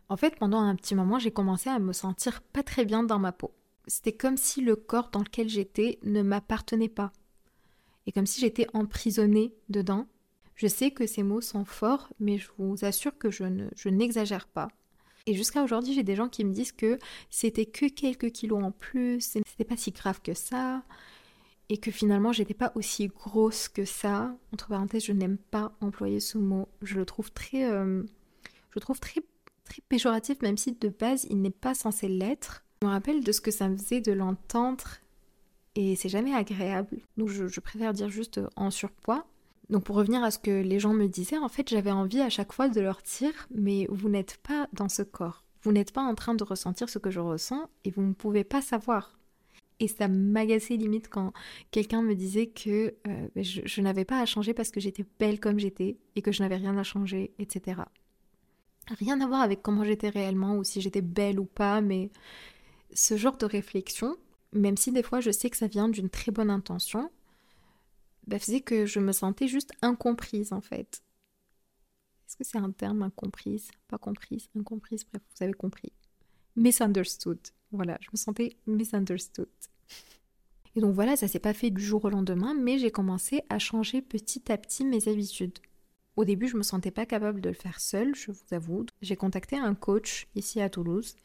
En 0.09 0.17
fait, 0.17 0.35
pendant 0.37 0.59
un 0.59 0.75
petit 0.75 0.95
moment, 0.95 1.19
j'ai 1.19 1.31
commencé 1.31 1.69
à 1.69 1.79
me 1.79 1.93
sentir 1.93 2.41
pas 2.41 2.63
très 2.63 2.85
bien 2.85 3.03
dans 3.03 3.19
ma 3.19 3.31
peau. 3.31 3.51
C'était 3.87 4.13
comme 4.13 4.37
si 4.37 4.61
le 4.61 4.75
corps 4.75 5.09
dans 5.11 5.19
lequel 5.19 5.49
j'étais 5.49 5.99
ne 6.03 6.21
m'appartenait 6.21 6.89
pas. 6.89 7.11
Et 8.07 8.11
comme 8.11 8.25
si 8.25 8.41
j'étais 8.41 8.67
emprisonnée 8.73 9.53
dedans. 9.69 10.07
Je 10.55 10.67
sais 10.67 10.91
que 10.91 11.05
ces 11.05 11.23
mots 11.23 11.41
sont 11.41 11.65
forts, 11.65 12.13
mais 12.19 12.37
je 12.37 12.49
vous 12.57 12.85
assure 12.85 13.17
que 13.17 13.29
je, 13.29 13.43
je 13.75 13.89
n'exagère 13.89 14.47
pas. 14.47 14.69
Et 15.25 15.33
jusqu'à 15.33 15.63
aujourd'hui, 15.63 15.93
j'ai 15.93 16.03
des 16.03 16.15
gens 16.15 16.29
qui 16.29 16.45
me 16.45 16.53
disent 16.53 16.71
que 16.71 16.99
c'était 17.29 17.65
que 17.65 17.87
quelques 17.87 18.31
kilos 18.31 18.63
en 18.63 18.71
plus, 18.71 19.21
c'était 19.21 19.65
pas 19.65 19.75
si 19.75 19.91
grave 19.91 20.21
que 20.21 20.33
ça, 20.33 20.83
et 21.69 21.77
que 21.77 21.91
finalement, 21.91 22.31
j'étais 22.31 22.53
pas 22.53 22.71
aussi 22.75 23.07
grosse 23.07 23.67
que 23.67 23.85
ça. 23.85 24.37
Entre 24.53 24.67
parenthèses, 24.67 25.05
je 25.05 25.13
n'aime 25.13 25.37
pas 25.37 25.75
employer 25.81 26.19
ce 26.19 26.37
mot. 26.37 26.67
Je 26.83 26.95
le 26.95 27.05
trouve 27.05 27.31
très, 27.31 27.65
euh, 27.65 28.03
je 28.69 28.79
trouve 28.79 28.99
très, 28.99 29.21
très 29.63 29.81
péjoratif, 29.89 30.41
même 30.41 30.57
si 30.57 30.73
de 30.73 30.89
base, 30.89 31.25
il 31.29 31.41
n'est 31.41 31.49
pas 31.49 31.73
censé 31.73 32.07
l'être. 32.07 32.64
Je 32.81 32.87
me 32.87 32.91
rappelle 32.91 33.23
de 33.23 33.31
ce 33.31 33.41
que 33.41 33.51
ça 33.51 33.69
me 33.69 33.77
faisait 33.77 34.01
de 34.01 34.11
l'entendre, 34.11 34.85
et 35.75 35.95
c'est 35.95 36.09
jamais 36.09 36.33
agréable. 36.33 36.97
Donc, 37.17 37.29
je, 37.29 37.59
préfère 37.59 37.93
dire 37.93 38.09
juste 38.09 38.39
en 38.55 38.71
surpoids. 38.71 39.25
Donc 39.69 39.83
pour 39.83 39.95
revenir 39.95 40.23
à 40.23 40.31
ce 40.31 40.37
que 40.37 40.61
les 40.61 40.79
gens 40.79 40.93
me 40.93 41.07
disaient, 41.07 41.39
en 41.39 41.49
fait 41.49 41.67
j'avais 41.69 41.91
envie 41.91 42.21
à 42.21 42.29
chaque 42.29 42.53
fois 42.53 42.69
de 42.69 42.79
leur 42.79 43.01
dire, 43.01 43.47
mais 43.49 43.87
vous 43.89 44.09
n'êtes 44.09 44.37
pas 44.37 44.67
dans 44.73 44.89
ce 44.89 45.01
corps. 45.01 45.43
Vous 45.63 45.71
n'êtes 45.71 45.91
pas 45.91 46.03
en 46.03 46.13
train 46.13 46.35
de 46.35 46.43
ressentir 46.43 46.87
ce 46.87 46.99
que 46.99 47.09
je 47.09 47.19
ressens 47.19 47.67
et 47.83 47.89
vous 47.89 48.03
ne 48.03 48.13
pouvez 48.13 48.43
pas 48.43 48.61
savoir. 48.61 49.17
Et 49.79 49.87
ça 49.87 50.07
m'agaçait 50.07 50.75
limite 50.75 51.09
quand 51.09 51.33
quelqu'un 51.71 52.01
me 52.01 52.13
disait 52.13 52.47
que 52.47 52.93
euh, 53.07 53.27
je 53.35 53.81
n'avais 53.81 54.05
pas 54.05 54.21
à 54.21 54.25
changer 54.25 54.53
parce 54.53 54.69
que 54.69 54.79
j'étais 54.79 55.05
belle 55.19 55.39
comme 55.39 55.59
j'étais 55.59 55.97
et 56.15 56.21
que 56.21 56.31
je 56.31 56.43
n'avais 56.43 56.55
rien 56.57 56.77
à 56.77 56.83
changer, 56.83 57.33
etc. 57.39 57.81
Rien 58.99 59.19
à 59.19 59.27
voir 59.27 59.41
avec 59.41 59.63
comment 59.63 59.83
j'étais 59.83 60.09
réellement 60.09 60.57
ou 60.57 60.63
si 60.63 60.79
j'étais 60.79 61.01
belle 61.01 61.39
ou 61.39 61.45
pas, 61.45 61.81
mais 61.81 62.11
ce 62.95 63.17
genre 63.17 63.37
de 63.37 63.45
réflexion, 63.45 64.17
même 64.53 64.77
si 64.77 64.91
des 64.91 65.03
fois 65.03 65.19
je 65.19 65.31
sais 65.31 65.49
que 65.49 65.57
ça 65.57 65.67
vient 65.67 65.89
d'une 65.89 66.09
très 66.09 66.31
bonne 66.31 66.49
intention, 66.49 67.11
bah, 68.25 68.39
faisait 68.39 68.61
que 68.61 68.85
je 68.85 68.99
me 68.99 69.11
sentais 69.11 69.47
juste 69.47 69.71
incomprise 69.81 70.53
en 70.53 70.61
fait. 70.61 71.03
Est-ce 72.27 72.37
que 72.37 72.43
c'est 72.43 72.57
un 72.57 72.71
terme 72.71 73.03
incomprise? 73.03 73.69
Pas 73.87 73.99
comprise, 73.99 74.49
incomprise, 74.57 75.03
bref, 75.05 75.21
vous 75.35 75.43
avez 75.43 75.53
compris. 75.53 75.91
Misunderstood. 76.55 77.39
Voilà, 77.71 77.97
je 78.01 78.07
me 78.11 78.17
sentais 78.17 78.55
misunderstood. 78.65 79.49
Et 80.75 80.81
donc 80.81 80.95
voilà, 80.95 81.15
ça 81.15 81.27
s'est 81.27 81.39
pas 81.39 81.53
fait 81.53 81.69
du 81.69 81.83
jour 81.83 82.03
au 82.05 82.09
lendemain, 82.09 82.53
mais 82.53 82.79
j'ai 82.79 82.91
commencé 82.91 83.43
à 83.49 83.59
changer 83.59 84.01
petit 84.01 84.51
à 84.51 84.57
petit 84.57 84.85
mes 84.85 85.07
habitudes. 85.07 85.59
Au 86.15 86.25
début, 86.25 86.47
je 86.47 86.57
me 86.57 86.63
sentais 86.63 86.91
pas 86.91 87.05
capable 87.05 87.41
de 87.41 87.49
le 87.49 87.55
faire 87.55 87.79
seule, 87.79 88.15
je 88.15 88.31
vous 88.31 88.53
avoue. 88.53 88.85
J'ai 89.01 89.17
contacté 89.17 89.57
un 89.57 89.75
coach 89.75 90.27
ici 90.35 90.61
à 90.61 90.69
Toulouse 90.69 91.15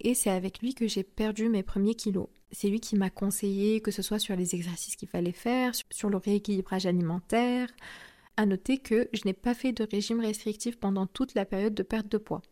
Et 0.00 0.14
c'est 0.14 0.30
avec 0.30 0.60
lui 0.60 0.74
que 0.74 0.88
j'ai 0.88 1.02
perdu 1.02 1.48
mes 1.48 1.62
premiers 1.62 1.94
kilos. 1.94 2.28
C'est 2.52 2.68
lui 2.68 2.80
qui 2.80 2.96
m'a 2.96 3.10
conseillé, 3.10 3.80
que 3.80 3.90
ce 3.90 4.02
soit 4.02 4.18
sur 4.18 4.36
les 4.36 4.54
exercices 4.54 4.96
qu'il 4.96 5.08
fallait 5.08 5.32
faire, 5.32 5.72
sur 5.90 6.10
le 6.10 6.16
rééquilibrage 6.16 6.86
alimentaire. 6.86 7.68
À 8.36 8.46
noter 8.46 8.78
que 8.78 9.08
je 9.12 9.22
n'ai 9.24 9.32
pas 9.32 9.54
fait 9.54 9.72
de 9.72 9.86
régime 9.90 10.20
restrictif 10.20 10.76
pendant 10.76 11.06
toute 11.06 11.34
la 11.34 11.44
période 11.44 11.74
de 11.74 11.82
perte 11.82 12.08
de 12.08 12.18
poids 12.18 12.42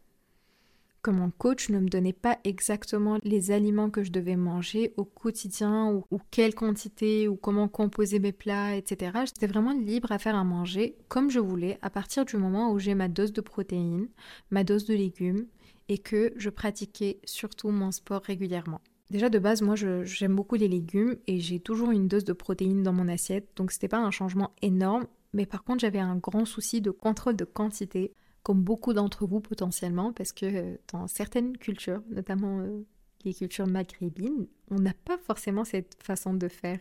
que 1.02 1.11
mon 1.11 1.30
coach 1.30 1.68
ne 1.68 1.80
me 1.80 1.88
donnait 1.88 2.12
pas 2.12 2.38
exactement 2.44 3.18
les 3.25 3.50
aliments 3.50 3.90
que 3.90 4.04
je 4.04 4.12
devais 4.12 4.37
manger 4.37 4.94
au 4.96 5.04
quotidien 5.04 5.90
ou, 6.11 6.20
quelle 6.30 6.54
quantité 6.54 7.26
ou 7.26 7.37
comment 7.37 7.68
composer 7.68 8.20
mes 8.20 8.32
plats, 8.32 8.76
etc. 8.76 9.18
J'étais 9.26 9.49
vraiment 9.49 9.72
libre 9.72 10.12
à 10.12 10.18
faire 10.18 10.37
à 10.37 10.44
manger 10.44 10.96
comme 11.08 11.30
je 11.30 11.40
voulais 11.40 11.78
à 11.82 11.90
partir 11.90 12.25
du 12.25 12.37
moment 12.37 12.72
où 12.72 12.78
j'ai 12.78 12.94
ma 12.94 13.08
dose 13.08 13.32
de 13.32 13.40
protéines, 13.40 14.08
ma 14.50 14.62
dose 14.62 14.84
de 14.84 14.94
légumes 14.94 15.46
et 15.88 15.98
que 15.98 16.32
je 16.36 16.50
pratiquais 16.50 17.20
surtout 17.24 17.70
mon 17.70 17.90
sport 17.90 18.22
régulièrement. 18.22 18.80
Déjà 19.10 19.28
de 19.28 19.38
base, 19.38 19.60
moi 19.60 19.74
j'aime 19.76 20.34
beaucoup 20.34 20.54
les 20.54 20.68
légumes 20.68 21.16
et 21.26 21.38
j'ai 21.38 21.60
toujours 21.60 21.90
une 21.90 22.08
dose 22.08 22.24
de 22.24 22.32
protéines 22.32 22.82
dans 22.82 22.94
mon 22.94 23.08
assiette, 23.08 23.48
donc 23.56 23.70
c'était 23.70 23.88
pas 23.88 23.98
un 23.98 24.10
changement 24.10 24.52
énorme, 24.62 25.06
mais 25.34 25.44
par 25.44 25.64
contre 25.64 25.80
j'avais 25.80 25.98
un 25.98 26.16
grand 26.16 26.46
souci 26.46 26.80
de 26.80 26.90
contrôle 26.90 27.36
de 27.36 27.44
quantité 27.44 28.12
comme 28.42 28.62
beaucoup 28.62 28.92
d'entre 28.92 29.26
vous 29.26 29.40
potentiellement, 29.40 30.12
parce 30.12 30.32
que 30.32 30.46
euh, 30.46 30.76
dans 30.92 31.06
certaines 31.06 31.56
cultures, 31.56 32.02
notamment 32.10 32.60
euh, 32.60 32.84
les 33.24 33.34
cultures 33.34 33.66
maghrébines, 33.66 34.46
on 34.70 34.76
n'a 34.76 34.94
pas 35.04 35.18
forcément 35.18 35.64
cette 35.64 35.96
façon 36.02 36.34
de 36.34 36.48
faire. 36.48 36.80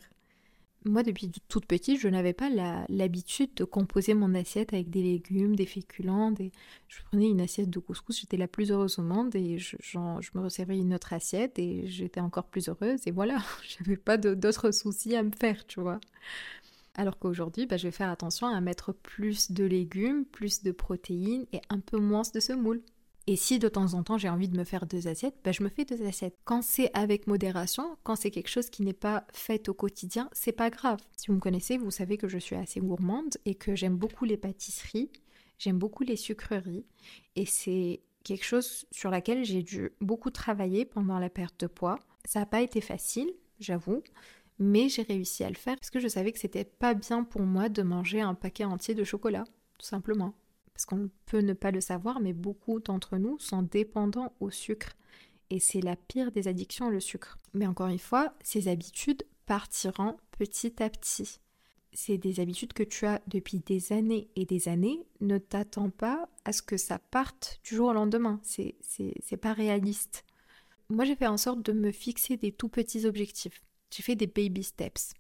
Moi, 0.84 1.04
depuis 1.04 1.32
toute 1.48 1.68
petite, 1.68 2.00
je 2.00 2.08
n'avais 2.08 2.34
pas 2.34 2.50
l'habitude 2.90 3.54
de 3.54 3.64
composer 3.64 4.16
mon 4.16 4.34
assiette 4.34 4.74
avec 4.74 4.90
des 4.90 5.04
légumes, 5.04 5.56
des 5.56 5.68
féculents. 5.68 6.34
Je 6.88 7.04
prenais 7.04 7.30
une 7.30 7.40
assiette 7.42 7.70
de 7.70 7.78
couscous, 7.78 8.20
j'étais 8.20 8.38
la 8.38 8.48
plus 8.48 8.72
heureuse 8.72 8.98
au 8.98 9.04
monde 9.04 9.36
et 9.36 9.60
je, 9.60 9.78
je 9.80 10.00
me 10.00 10.42
resservais 10.42 10.80
une 10.80 10.96
autre 10.96 11.14
assiette 11.14 11.60
et 11.60 11.86
j'étais 11.86 12.20
encore 12.20 12.46
plus 12.46 12.68
heureuse. 12.68 13.02
Et 13.06 13.12
voilà, 13.12 13.38
j'avais 13.78 13.98
pas 13.98 14.18
d'autres 14.18 14.72
soucis 14.72 15.16
à 15.16 15.22
me 15.22 15.32
faire, 15.40 15.68
tu 15.68 15.80
vois. 15.82 16.00
Alors 16.96 17.20
qu'aujourd'hui, 17.20 17.68
bah, 17.68 17.78
je 17.78 17.88
vais 17.88 17.92
faire 17.92 18.10
attention 18.10 18.48
à 18.48 18.60
mettre 18.60 18.92
plus 18.92 19.52
de 19.52 19.64
légumes, 19.64 20.26
plus 20.26 20.64
de 20.64 20.72
protéines 20.72 21.46
et 21.54 21.62
un 21.70 21.80
peu 21.80 21.98
moins 21.98 22.24
de 22.34 22.40
semoule. 22.40 22.82
Et 23.28 23.36
si 23.36 23.60
de 23.60 23.70
temps 23.70 23.94
en 23.94 24.04
temps 24.04 24.18
j'ai 24.18 24.30
envie 24.30 24.50
de 24.50 24.58
me 24.58 24.64
faire 24.64 24.86
deux 24.86 25.08
assiettes, 25.08 25.36
bah, 25.44 25.52
je 25.52 25.64
me 25.64 25.70
fais 25.70 25.86
deux 25.86 26.06
assiettes. 26.06 26.36
Quand 26.44 26.62
c'est 26.62 26.90
avec 26.96 27.28
modération, 27.28 27.98
quand 28.04 28.16
c'est 28.16 28.32
quelque 28.32 28.50
chose 28.50 28.70
qui 28.70 28.84
n'est 28.84 28.94
pas 28.94 29.26
fait 29.34 29.70
au 29.70 29.74
quotidien, 29.74 30.30
c'est 30.32 30.52
pas 30.52 30.70
grave. 30.70 31.00
Si 31.18 31.28
vous 31.28 31.36
me 31.36 31.40
connaissez, 31.40 31.78
vous 31.78 31.92
savez 31.92 32.18
que 32.18 32.28
je 32.28 32.38
suis 32.38 32.56
assez 32.56 32.80
gourmande 32.80 33.38
et 33.46 33.56
que 33.56 33.76
j'aime 33.76 33.96
beaucoup 33.96 34.26
les 34.26 34.38
pâtisseries, 34.38 35.12
j'aime 35.60 35.78
beaucoup 35.78 36.04
les 36.04 36.16
sucreries 36.16 36.86
et 37.36 37.46
c'est 37.46 38.02
quelque 38.24 38.46
chose 38.46 38.86
sur 38.92 39.10
laquelle 39.10 39.44
j'ai 39.44 39.64
dû 39.64 39.92
beaucoup 40.02 40.32
travailler 40.32 40.86
pendant 40.86 41.20
la 41.20 41.30
perte 41.30 41.60
de 41.62 41.68
poids. 41.68 42.00
Ça 42.26 42.40
n'a 42.40 42.46
pas 42.46 42.62
été 42.62 42.82
facile, 42.82 43.32
j'avoue 43.60 44.02
mais 44.62 44.90
j'ai 44.90 45.02
réussi 45.02 45.44
à 45.44 45.50
le 45.50 45.56
faire 45.56 45.76
parce 45.76 45.90
que 45.90 46.00
je 46.00 46.08
savais 46.08 46.32
que 46.32 46.38
c'était 46.38 46.64
pas 46.64 46.94
bien 46.94 47.24
pour 47.24 47.42
moi 47.42 47.68
de 47.68 47.82
manger 47.82 48.22
un 48.22 48.36
paquet 48.36 48.64
entier 48.64 48.94
de 48.94 49.04
chocolat, 49.04 49.44
tout 49.80 49.86
simplement. 49.88 50.36
Parce 50.74 50.86
qu'on 50.86 51.10
peut 51.26 51.42
ne 51.42 51.54
pas 51.54 51.72
le 51.72 51.82
savoir, 51.82 52.20
mais 52.20 52.34
beaucoup 52.34 52.80
d'entre 52.80 53.18
nous 53.18 53.38
sont 53.40 53.62
dépendants 53.62 54.34
au 54.40 54.50
sucre. 54.50 54.96
Et 55.50 55.60
c'est 55.60 55.82
la 55.82 55.96
pire 55.96 56.32
des 56.32 56.48
addictions, 56.48 56.90
le 56.90 57.00
sucre. 57.00 57.38
Mais 57.54 57.68
encore 57.68 57.88
une 57.88 58.00
fois, 58.00 58.34
ces 58.42 58.68
habitudes 58.68 59.24
partiront 59.46 60.18
petit 60.32 60.82
à 60.82 60.90
petit. 60.90 61.40
C'est 61.94 62.18
des 62.18 62.40
habitudes 62.40 62.72
que 62.72 62.84
tu 62.84 63.06
as 63.06 63.22
depuis 63.28 63.60
des 63.60 63.92
années 63.92 64.30
et 64.38 64.46
des 64.46 64.70
années. 64.70 65.06
Ne 65.20 65.38
t'attends 65.38 65.90
pas 65.90 66.30
à 66.46 66.54
ce 66.54 66.62
que 66.62 66.78
ça 66.78 67.00
parte 67.00 67.60
du 67.66 67.76
jour 67.76 67.90
au 67.90 67.94
lendemain. 67.94 68.40
C'est, 68.44 68.76
c'est 68.82 69.38
pas 69.38 69.52
réaliste. 69.52 70.24
Moi, 70.90 71.04
j'ai 71.04 71.16
fait 71.16 71.28
en 71.28 71.38
sorte 71.38 71.62
de 71.64 71.74
me 71.74 71.92
fixer 71.92 72.38
des 72.38 72.54
tout 72.54 72.70
petits 72.70 73.06
objectifs 73.06 73.62
j'ai 73.92 74.04
fait 74.04 74.16
des 74.16 74.28
baby 74.28 74.64
steps. 74.64 75.14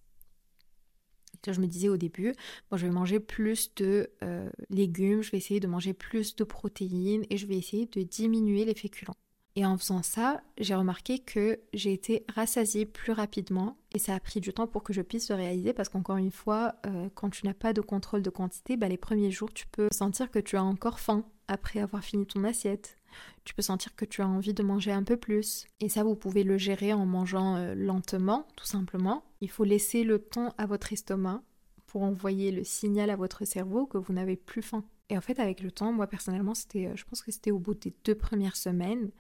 Je 1.48 1.60
me 1.60 1.67
disais 1.67 1.89
au 1.89 1.98
début, 1.98 2.33
je 2.71 2.86
vais 2.86 2.91
manger 2.91 3.19
plus 3.19 3.74
de 3.75 4.10
euh, 4.24 4.50
légumes, 4.69 5.21
je 5.21 5.31
vais 5.31 5.38
essayer 5.38 5.60
de 5.60 5.67
manger 5.67 5.93
plus 5.93 6.36
de 6.36 6.43
protéines 6.43 7.25
et 7.29 7.38
je 7.38 7.48
vais 7.48 7.55
essayer 7.55 7.88
de 7.88 8.03
diminuer 8.03 8.65
les 8.65 8.75
féculents. 8.75 9.15
Et 9.56 9.65
en 9.65 9.77
faisant 9.77 10.01
ça, 10.01 10.41
j'ai 10.58 10.75
remarqué 10.75 11.19
que 11.19 11.60
j'ai 11.73 11.91
été 11.91 12.25
rassasiée 12.34 12.86
plus 12.86 13.12
rapidement 13.12 13.77
et 13.93 13.99
ça 13.99 14.15
a 14.15 14.19
pris 14.19 14.39
du 14.39 14.54
temps 14.54 14.67
pour 14.67 14.82
que 14.82 14.93
je 14.93 15.01
puisse 15.01 15.30
le 15.30 15.36
réaliser 15.36 15.73
parce 15.73 15.89
qu'encore 15.89 16.17
une 16.17 16.32
fois, 16.32 16.75
euh, 16.86 17.10
quand 17.15 17.30
tu 17.30 17.45
n'as 17.45 17.54
pas 17.54 17.73
de 17.73 17.82
contrôle 17.82 18.21
de 18.21 18.30
quantité, 18.30 18.77
bah, 18.77 18.88
les 18.88 18.97
premiers 18.97 19.32
jours, 19.32 19.51
tu 19.54 19.67
peux 19.67 19.89
sentir 19.91 20.32
que 20.32 20.39
tu 20.39 20.56
as 20.56 20.63
encore 20.63 21.01
faim 21.01 21.25
après 21.49 21.82
avoir 21.82 22.01
fini 22.01 22.25
ton 22.25 22.45
assiette. 22.45 22.97
Tu 23.43 23.54
peux 23.54 23.62
sentir 23.62 23.95
que 23.95 24.06
tu 24.06 24.21
as 24.21 24.28
envie 24.28 24.54
de 24.54 24.63
manger 24.63 24.91
un 24.91 25.04
peu 25.04 25.17
plus. 25.17 25.65
Et 25.80 25.89
ça, 25.89 26.04
vous 26.04 26.15
pouvez 26.15 26.43
le 26.43 26.58
gérer 26.58 26.93
en 26.93 27.06
mangeant 27.06 27.56
euh, 27.56 27.76
lentement, 27.76 28.47
tout 28.56 28.65
simplement. 28.65 29.24
Il 29.41 29.50
faut 29.50 29.63
laisser 29.63 30.04
le 30.04 30.19
temps 30.19 30.54
à 30.58 30.65
votre 30.65 30.93
estomac 30.93 31.41
pour 31.88 32.04
envoyer 32.04 32.52
le 32.52 32.63
signal 32.63 33.10
à 33.10 33.15
votre 33.15 33.45
cerveau 33.45 33.86
que 33.86 33.97
vous 33.97 34.13
n'avez 34.13 34.36
plus 34.36 34.62
faim. 34.62 34.84
Et 35.10 35.17
en 35.17 35.21
fait, 35.21 35.39
avec 35.39 35.62
le 35.62 35.71
temps, 35.71 35.91
moi 35.91 36.08
personnellement, 36.08 36.54
c'était, 36.54 36.88
euh, 36.88 36.95
je 36.95 37.04
pense 37.04 37.21
que 37.21 37.32
c'était 37.32 37.52
au 37.52 37.60
bout 37.60 37.74
des 37.74 37.93
deux 38.06 38.15
premières 38.15 38.56
semaines, 38.56 39.12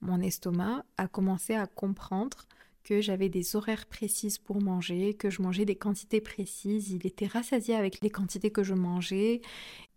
mon 0.00 0.20
estomac 0.20 0.84
a 0.98 1.08
commencé 1.08 1.54
à 1.54 1.66
comprendre 1.66 2.46
que 2.84 3.00
j'avais 3.00 3.28
des 3.28 3.56
horaires 3.56 3.86
précises 3.86 4.38
pour 4.38 4.60
manger, 4.60 5.14
que 5.14 5.30
je 5.30 5.40
mangeais 5.40 5.64
des 5.64 5.76
quantités 5.76 6.20
précises. 6.20 6.90
Il 6.90 7.06
était 7.06 7.26
rassasié 7.26 7.76
avec 7.76 8.00
les 8.02 8.10
quantités 8.10 8.50
que 8.50 8.64
je 8.64 8.74
mangeais 8.74 9.40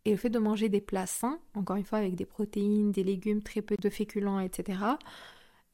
et 0.05 0.11
le 0.11 0.17
fait 0.17 0.29
de 0.29 0.39
manger 0.39 0.69
des 0.69 0.81
plats 0.81 1.07
sains, 1.07 1.39
encore 1.55 1.75
une 1.75 1.83
fois 1.83 1.97
avec 1.97 2.15
des 2.15 2.25
protéines, 2.25 2.91
des 2.91 3.03
légumes, 3.03 3.41
très 3.41 3.61
peu 3.61 3.75
de 3.75 3.89
féculents, 3.89 4.39
etc., 4.39 4.79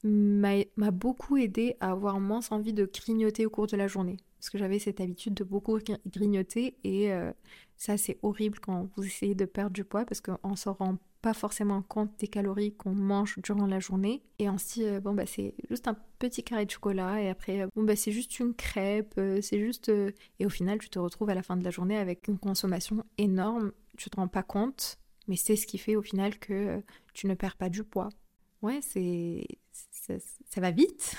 m'a 0.04 0.90
beaucoup 0.90 1.36
aidé 1.36 1.76
à 1.80 1.92
avoir 1.92 2.18
moins 2.18 2.40
envie 2.50 2.72
de 2.72 2.90
grignoter 2.92 3.46
au 3.46 3.50
cours 3.50 3.66
de 3.66 3.76
la 3.76 3.86
journée. 3.86 4.16
Parce 4.38 4.50
que 4.50 4.58
j'avais 4.58 4.80
cette 4.80 5.00
habitude 5.00 5.34
de 5.34 5.44
beaucoup 5.44 5.78
grignoter 6.08 6.76
et 6.82 7.12
euh, 7.12 7.30
ça 7.76 7.96
c'est 7.96 8.18
horrible 8.22 8.58
quand 8.58 8.88
vous 8.96 9.04
essayez 9.06 9.36
de 9.36 9.44
perdre 9.44 9.70
du 9.70 9.84
poids 9.84 10.04
parce 10.04 10.20
qu'on 10.20 10.50
ne 10.50 10.56
se 10.56 10.68
rend 10.68 10.98
pas 11.22 11.34
forcément 11.34 11.82
compte 11.82 12.10
des 12.18 12.28
calories 12.28 12.74
qu'on 12.74 12.94
mange 12.94 13.38
durant 13.38 13.66
la 13.66 13.80
journée 13.80 14.22
et 14.38 14.48
dit 14.48 14.84
euh, 14.84 15.00
bon 15.00 15.14
bah 15.14 15.24
c'est 15.24 15.54
juste 15.70 15.88
un 15.88 15.96
petit 16.18 16.42
carré 16.42 16.66
de 16.66 16.70
chocolat 16.70 17.22
et 17.22 17.28
après 17.28 17.62
euh, 17.62 17.68
bon 17.74 17.84
bah 17.84 17.96
c'est 17.96 18.12
juste 18.12 18.38
une 18.40 18.54
crêpe, 18.54 19.14
c'est 19.40 19.60
juste 19.60 19.88
et 19.88 20.46
au 20.46 20.50
final 20.50 20.78
tu 20.78 20.90
te 20.90 20.98
retrouves 20.98 21.30
à 21.30 21.34
la 21.34 21.42
fin 21.42 21.56
de 21.56 21.64
la 21.64 21.70
journée 21.70 21.96
avec 21.96 22.28
une 22.28 22.38
consommation 22.38 23.04
énorme 23.18 23.72
tu 23.96 24.10
te 24.10 24.16
rends 24.16 24.28
pas 24.28 24.42
compte, 24.42 24.98
mais 25.28 25.36
c'est 25.36 25.56
ce 25.56 25.66
qui 25.66 25.78
fait 25.78 25.96
au 25.96 26.02
final 26.02 26.38
que 26.38 26.52
euh, 26.52 26.80
tu 27.14 27.26
ne 27.26 27.34
perds 27.34 27.56
pas 27.56 27.68
du 27.68 27.84
poids. 27.84 28.08
Ouais, 28.62 28.80
c'est 28.82 29.46
ça, 29.70 30.60
va 30.60 30.70
vite. 30.70 31.14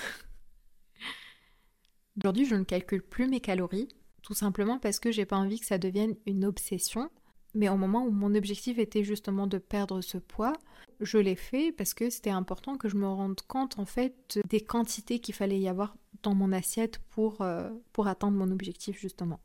Aujourd'hui, 2.18 2.44
je 2.46 2.54
ne 2.54 2.64
calcule 2.64 3.02
plus 3.02 3.26
mes 3.26 3.40
calories, 3.40 3.88
tout 4.22 4.34
simplement 4.34 4.78
parce 4.78 5.00
que 5.00 5.10
j'ai 5.10 5.26
pas 5.26 5.36
envie 5.36 5.58
que 5.58 5.66
ça 5.66 5.78
devienne 5.78 6.16
une 6.26 6.44
obsession. 6.44 7.10
Mais 7.54 7.68
au 7.68 7.76
moment 7.76 8.04
où 8.04 8.10
mon 8.10 8.34
objectif 8.34 8.78
était 8.78 9.04
justement 9.04 9.46
de 9.46 9.58
perdre 9.58 10.00
ce 10.00 10.18
poids, 10.18 10.54
je 11.00 11.18
l'ai 11.18 11.36
fait 11.36 11.72
parce 11.72 11.94
que 11.94 12.10
c'était 12.10 12.30
important 12.30 12.76
que 12.76 12.88
je 12.88 12.96
me 12.96 13.06
rende 13.06 13.40
compte 13.42 13.78
en 13.78 13.86
fait 13.86 14.40
des 14.48 14.60
quantités 14.60 15.20
qu'il 15.20 15.34
fallait 15.34 15.60
y 15.60 15.68
avoir 15.68 15.96
dans 16.22 16.34
mon 16.34 16.52
assiette 16.52 16.98
pour, 17.10 17.42
euh, 17.42 17.70
atteindre 18.04 18.36
mon 18.36 18.50
objectif 18.50 18.98
justement. 18.98 19.40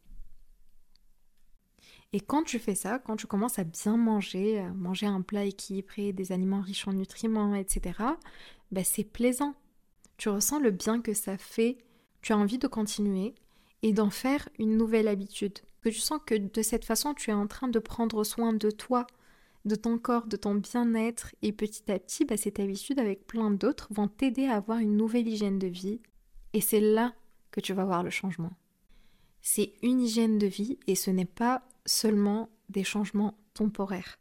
Et 2.12 2.20
quand 2.20 2.44
tu 2.44 2.58
fais 2.58 2.74
ça, 2.74 2.98
quand 2.98 3.16
tu 3.16 3.28
commences 3.28 3.60
à 3.60 3.64
bien 3.64 3.96
manger, 3.96 4.60
à 4.60 4.74
manger 4.74 5.06
un 5.06 5.22
plat 5.22 5.46
équilibré, 5.46 6.12
des 6.12 6.32
aliments 6.32 6.62
riches 6.62 6.88
en 6.88 6.94
nutriments, 6.94 7.54
etc., 7.54 8.00
ben 8.72 8.84
c'est 8.84 9.04
plaisant. 9.04 9.54
Tu 10.18 10.30
ressens 10.30 10.60
le 10.60 10.72
bien 10.72 11.02
que 11.02 11.14
ça 11.14 11.38
fait, 11.38 11.78
tu 12.22 12.34
as 12.34 12.38
envie 12.38 12.58
de 12.58 12.68
continuer 12.68 13.36
et 13.84 13.94
d'en 13.94 14.10
faire 14.10 14.50
une 14.58 14.76
nouvelle 14.76 15.08
habitude. 15.08 15.60
Que 15.82 15.90
tu 15.90 16.00
sens 16.00 16.20
que 16.26 16.36
de 16.36 16.62
cette 16.62 16.86
façon, 16.86 17.14
tu 17.14 17.30
es 17.30 17.34
en 17.34 17.48
train 17.48 17.68
de 17.68 17.80
prendre 17.80 18.24
soin 18.24 18.54
de 18.54 18.70
toi, 18.70 19.08
de 19.66 19.76
ton 19.76 19.98
corps, 19.98 20.28
de 20.28 20.36
ton 20.36 20.56
bien-être, 20.56 21.34
et 21.42 21.52
petit 21.52 21.90
à 21.92 22.00
petit, 22.00 22.26
ben, 22.26 22.38
cette 22.38 22.60
habitude 22.60 23.00
avec 23.00 23.26
plein 23.28 23.52
d'autres 23.52 23.88
vont 23.92 24.08
t'aider 24.08 24.46
à 24.46 24.56
avoir 24.56 24.80
une 24.80 24.98
nouvelle 24.98 25.28
hygiène 25.28 25.60
de 25.60 25.68
vie. 25.68 26.02
Et 26.54 26.62
c'est 26.62 26.82
là 26.82 27.14
que 27.52 27.62
tu 27.62 27.74
vas 27.74 27.86
voir 27.86 28.04
le 28.04 28.10
changement. 28.10 28.52
C'est 29.42 29.74
une 29.82 30.02
hygiène 30.02 30.38
de 30.38 30.48
vie 30.48 30.80
et 30.88 30.96
ce 30.96 31.12
n'est 31.12 31.26
pas 31.26 31.64
seulement 31.86 32.50
des 32.70 32.84
changements 32.84 33.38
temporaires. 33.54 34.20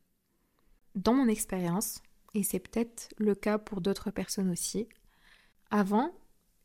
Dans 0.94 1.14
mon 1.14 1.28
expérience, 1.28 2.02
et 2.34 2.42
c'est 2.42 2.60
peut-être 2.60 3.08
le 3.18 3.34
cas 3.34 3.58
pour 3.58 3.80
d'autres 3.80 4.10
personnes 4.10 4.50
aussi, 4.50 4.88
avant, 5.70 6.12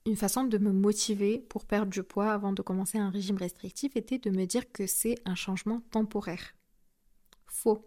une 0.06 0.18
façon 0.18 0.44
de 0.44 0.58
me 0.58 0.72
motiver 0.72 1.40
pour 1.40 1.66
perdre 1.66 1.92
du 1.92 2.04
poids 2.04 2.32
avant 2.32 2.52
de 2.52 2.62
commencer 2.62 2.98
un 2.98 3.10
régime 3.10 3.38
restrictif 3.38 3.96
était 3.96 4.18
de 4.18 4.30
me 4.30 4.46
dire 4.46 4.72
que 4.72 4.86
c'est 4.86 5.16
un 5.26 5.36
changement 5.36 5.82
temporaire. 5.92 6.56
Faux. 7.46 7.86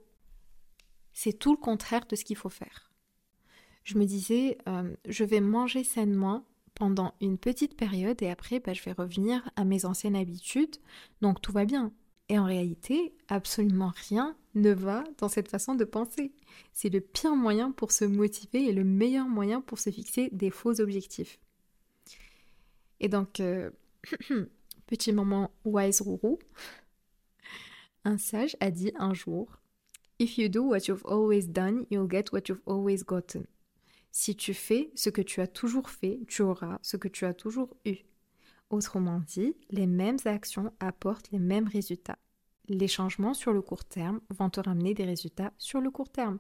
C'est 1.13 1.39
tout 1.39 1.53
le 1.53 1.59
contraire 1.59 2.07
de 2.07 2.17
ce 2.17 2.25
qu'il 2.25 2.37
faut 2.37 2.49
faire. 2.49 2.91
Je 3.85 3.99
me 3.99 4.05
disais, 4.05 4.59
euh, 4.67 4.95
je 5.07 5.25
vais 5.25 5.41
manger 5.41 5.85
sainement 5.85 6.45
pendant 6.75 7.15
une 7.21 7.39
petite 7.39 7.77
période 7.77 8.21
et 8.23 8.31
après, 8.31 8.61
bah, 8.61 8.73
je 8.73 8.83
vais 8.83 8.93
revenir 8.93 9.49
à 9.57 9.65
mes 9.65 9.85
anciennes 9.85 10.17
habitudes. 10.17 10.77
Donc 11.21 11.41
tout 11.41 11.53
va 11.53 11.65
bien 11.65 11.93
Et 12.29 12.39
en 12.39 12.45
réalité, 12.45 13.15
absolument 13.29 13.93
rien 14.09 14.37
ne 14.55 14.73
va 14.73 15.05
dans 15.19 15.29
cette 15.29 15.49
façon 15.49 15.75
de 15.75 15.85
penser. 15.85 16.33
C'est 16.73 16.89
le 16.89 17.01
pire 17.01 17.37
moyen 17.37 17.71
pour 17.71 17.93
se 17.93 18.07
motiver 18.07 18.65
et 18.65 18.73
le 18.73 18.85
meilleur 18.85 19.29
moyen 19.29 19.61
pour 19.61 19.79
se 19.79 19.91
fixer 19.91 20.31
des 20.33 20.51
faux 20.51 20.81
objectifs. 20.81 21.39
Et 23.01 23.09
donc, 23.09 23.41
euh, 23.41 23.71
petit 24.87 25.13
moment 25.13 25.51
wise 25.65 26.01
rourou, 26.01 26.39
un 28.05 28.19
sage 28.19 28.57
a 28.61 28.71
dit 28.71 28.93
un 28.97 29.15
jour 29.15 29.49
If 30.19 30.39
you 30.39 30.49
do 30.49 30.63
what 30.63 30.89
you've 30.89 31.05
always 31.05 31.49
done, 31.49 31.85
you'll 31.91 32.11
get 32.11 32.33
what 32.33 32.49
you've 32.49 32.63
always 32.67 33.05
gotten. 33.05 33.47
Si 34.13 34.35
tu 34.35 34.55
fais 34.55 34.91
ce 34.95 35.11
que 35.11 35.21
tu 35.21 35.43
as 35.43 35.47
toujours 35.47 35.91
fait, 35.91 36.21
tu 36.27 36.41
auras 36.41 36.79
ce 36.81 36.97
que 36.97 37.09
tu 37.09 37.27
as 37.27 37.35
toujours 37.35 37.77
eu. 37.85 37.97
Autrement 38.71 39.21
dit, 39.21 39.55
les 39.71 39.87
mêmes 39.87 40.17
actions 40.25 40.73
apportent 40.81 41.31
les 41.33 41.39
mêmes 41.39 41.69
résultats. 41.69 42.19
Les 42.69 42.89
changements 42.89 43.35
sur 43.35 43.53
le 43.53 43.61
court 43.61 43.85
terme 43.85 44.21
vont 44.31 44.49
te 44.49 44.61
ramener 44.61 44.95
des 44.95 45.05
résultats 45.05 45.53
sur 45.59 45.83
le 45.83 45.91
court 45.91 46.09
terme. 46.09 46.39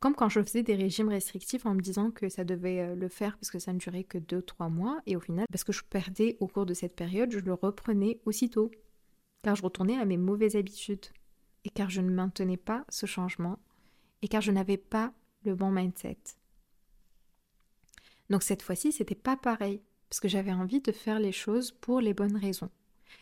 Comme 0.00 0.14
quand 0.14 0.28
je 0.28 0.42
faisais 0.42 0.62
des 0.62 0.76
régimes 0.76 1.08
restrictifs 1.08 1.66
en 1.66 1.74
me 1.74 1.80
disant 1.80 2.10
que 2.10 2.28
ça 2.28 2.44
devait 2.44 2.80
euh, 2.80 2.94
le 2.94 3.08
faire 3.08 3.36
parce 3.36 3.50
que 3.50 3.58
ça 3.58 3.72
ne 3.72 3.78
durait 3.78 4.04
que 4.04 4.18
2-3 4.18 4.70
mois, 4.70 5.00
et 5.06 5.16
au 5.16 5.20
final, 5.20 5.46
parce 5.50 5.64
que 5.64 5.72
je 5.72 5.82
perdais 5.82 6.36
au 6.40 6.46
cours 6.46 6.66
de 6.66 6.74
cette 6.74 6.94
période, 6.94 7.32
je 7.32 7.40
le 7.40 7.54
reprenais 7.54 8.20
aussitôt, 8.24 8.70
car 9.42 9.56
je 9.56 9.62
retournais 9.62 9.98
à 9.98 10.04
mes 10.04 10.16
mauvaises 10.16 10.56
habitudes, 10.56 11.06
et 11.64 11.70
car 11.70 11.90
je 11.90 12.00
ne 12.00 12.10
maintenais 12.10 12.56
pas 12.56 12.84
ce 12.88 13.06
changement, 13.06 13.58
et 14.22 14.28
car 14.28 14.40
je 14.40 14.52
n'avais 14.52 14.76
pas 14.76 15.12
le 15.44 15.54
bon 15.54 15.70
mindset. 15.70 16.18
Donc 18.30 18.42
cette 18.42 18.62
fois-ci, 18.62 18.92
c'était 18.92 19.14
pas 19.14 19.36
pareil 19.36 19.80
parce 20.08 20.20
que 20.20 20.28
j'avais 20.28 20.52
envie 20.52 20.80
de 20.80 20.92
faire 20.92 21.18
les 21.18 21.32
choses 21.32 21.70
pour 21.70 22.00
les 22.00 22.14
bonnes 22.14 22.36
raisons. 22.36 22.70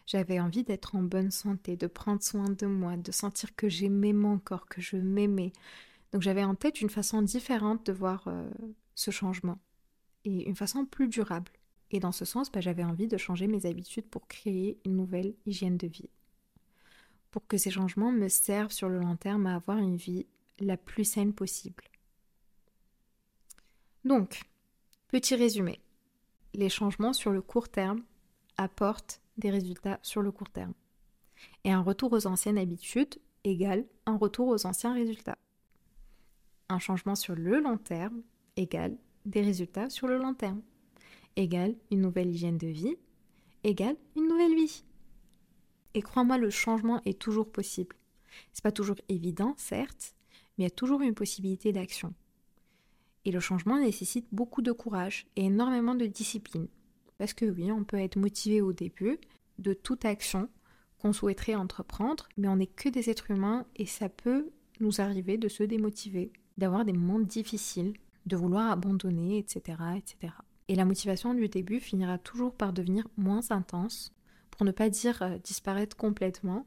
J'avais 0.07 0.41
envie 0.41 0.65
d'être 0.65 0.95
en 0.95 1.03
bonne 1.03 1.31
santé, 1.31 1.77
de 1.77 1.87
prendre 1.87 2.23
soin 2.23 2.49
de 2.51 2.67
moi, 2.67 2.97
de 2.97 3.13
sentir 3.13 3.55
que 3.55 3.69
j'aimais 3.69 4.13
mon 4.13 4.39
corps, 4.39 4.67
que 4.67 4.81
je 4.81 4.97
m'aimais. 4.97 5.53
Donc 6.17 6.23
j'avais 6.23 6.45
en 6.45 6.55
tête 6.55 6.81
une 6.81 6.89
façon 6.89 7.21
différente 7.21 7.85
de 7.85 7.93
voir 7.93 8.27
euh, 8.29 8.49
ce 8.95 9.11
changement 9.11 9.59
et 10.25 10.49
une 10.49 10.57
façon 10.57 10.87
plus 10.87 11.09
durable. 11.09 11.53
Et 11.91 12.01
dans 12.01 12.11
ce 12.11 12.25
sens, 12.25 12.51
bah, 12.51 12.63
j'avais 12.63 12.85
envie 12.85 13.07
de 13.07 13.19
changer 13.19 13.47
mes 13.47 13.67
habitudes 13.67 14.09
pour 14.09 14.27
créer 14.27 14.81
une 14.87 14.97
nouvelle 14.97 15.35
hygiène 15.45 15.77
de 15.77 15.87
vie. 15.87 16.09
Pour 17.31 17.47
que 17.47 17.59
ces 17.59 17.71
changements 17.71 18.13
me 18.13 18.29
servent 18.29 18.73
sur 18.73 18.89
le 18.89 18.99
long 18.99 19.17
terme 19.17 19.47
à 19.47 19.57
avoir 19.57 19.77
une 19.77 19.99
vie 19.99 20.25
la 20.59 20.79
plus 20.79 21.05
saine 21.05 21.35
possible. 21.35 21.85
Donc, 24.07 24.41
petit 25.09 25.35
résumé 25.35 25.81
les 26.55 26.71
changements 26.71 27.13
sur 27.13 27.31
le 27.31 27.43
court 27.43 27.69
terme 27.69 28.03
apportent 28.57 29.21
des 29.37 29.51
résultats 29.51 30.01
sur 30.01 30.23
le 30.23 30.33
court 30.33 30.49
terme. 30.49 30.73
Et 31.65 31.73
un 31.73 31.83
retour 31.83 32.11
aux 32.15 32.27
anciennes 32.27 32.57
habitudes 32.57 33.17
égale 33.45 33.85
un 34.07 34.17
retour 34.17 34.49
aux 34.49 34.65
anciens 34.65 34.95
résultats. 34.95 35.37
Un 36.69 36.79
changement 36.79 37.15
sur 37.15 37.35
le 37.35 37.61
long 37.61 37.79
terme 37.79 38.23
égale 38.57 38.97
des 39.25 39.43
résultats 39.43 39.91
sur 39.91 40.07
le 40.09 40.19
long 40.19 40.35
terme. 40.35 40.63
Égale 41.37 41.75
une 41.91 42.01
nouvelle 42.01 42.31
hygiène 42.31 42.59
de 42.59 42.69
vie 42.69 42.97
égale 43.65 43.97
une 44.15 44.29
nouvelle 44.29 44.55
vie. 44.55 44.85
Et 45.95 46.03
crois-moi, 46.03 46.39
le 46.39 46.51
changement 46.51 47.03
est 47.05 47.19
toujours 47.19 47.51
possible. 47.51 47.97
C'est 48.53 48.63
pas 48.63 48.73
toujours 48.73 48.97
évident, 49.09 49.55
certes, 49.57 50.15
mais 50.57 50.65
il 50.65 50.69
y 50.69 50.71
a 50.71 50.71
toujours 50.71 51.01
une 51.01 51.15
possibilité 51.15 51.73
d'action. 51.73 52.15
Et 53.25 53.33
le 53.33 53.41
changement 53.41 53.79
nécessite 53.79 54.27
beaucoup 54.31 54.63
de 54.63 54.73
courage 54.73 55.27
et 55.37 55.47
énormément 55.47 55.95
de 55.95 56.07
discipline. 56.07 56.69
Parce 57.19 57.35
que 57.35 57.47
oui, 57.47 57.73
on 57.73 57.83
peut 57.83 57.99
être 57.99 58.17
motivé 58.17 58.61
au 58.61 58.73
début 58.73 59.19
de 59.59 59.73
toute 59.73 60.05
action 60.05 60.49
qu'on 60.99 61.13
souhaiterait 61.13 61.55
entreprendre, 61.55 62.29
mais 62.37 62.49
on 62.49 62.57
n'est 62.57 62.67
que 62.67 62.89
des 62.89 63.11
êtres 63.11 63.31
humains 63.31 63.67
et 63.75 63.87
ça 63.87 64.09
peut 64.09 64.51
nous 64.81 65.01
arriver 65.01 65.39
de 65.39 65.49
se 65.49 65.63
démotiver, 65.63 66.31
d'avoir 66.59 66.85
des 66.85 66.93
moments 66.93 67.21
difficiles, 67.21 67.95
de 68.27 68.37
vouloir 68.37 68.71
abandonner, 68.71 69.39
etc., 69.39 69.79
etc. 69.97 70.33
Et 70.69 70.75
la 70.75 70.85
motivation 70.85 71.35
du 71.35 71.49
début 71.49 71.81
finira 71.81 72.19
toujours 72.19 72.55
par 72.55 72.73
devenir 72.73 73.07
moins 73.17 73.51
intense, 73.51 74.13
pour 74.51 74.65
ne 74.67 74.73
pas 74.73 74.89
dire 74.89 75.23
euh, 75.23 75.39
disparaître 75.39 75.97
complètement, 75.97 76.67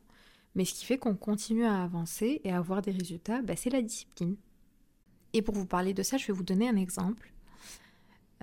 mais 0.55 0.65
ce 0.65 0.73
qui 0.73 0.85
fait 0.85 0.97
qu'on 0.97 1.15
continue 1.15 1.65
à 1.65 1.83
avancer 1.83 2.41
et 2.43 2.51
à 2.51 2.57
avoir 2.57 2.81
des 2.81 2.91
résultats, 2.91 3.41
bah, 3.41 3.55
c'est 3.55 3.69
la 3.69 3.81
discipline. 3.81 4.35
Et 5.33 5.41
pour 5.41 5.53
vous 5.53 5.65
parler 5.65 5.93
de 5.93 6.03
ça, 6.03 6.17
je 6.17 6.27
vais 6.27 6.33
vous 6.33 6.43
donner 6.43 6.67
un 6.67 6.75
exemple. 6.75 7.31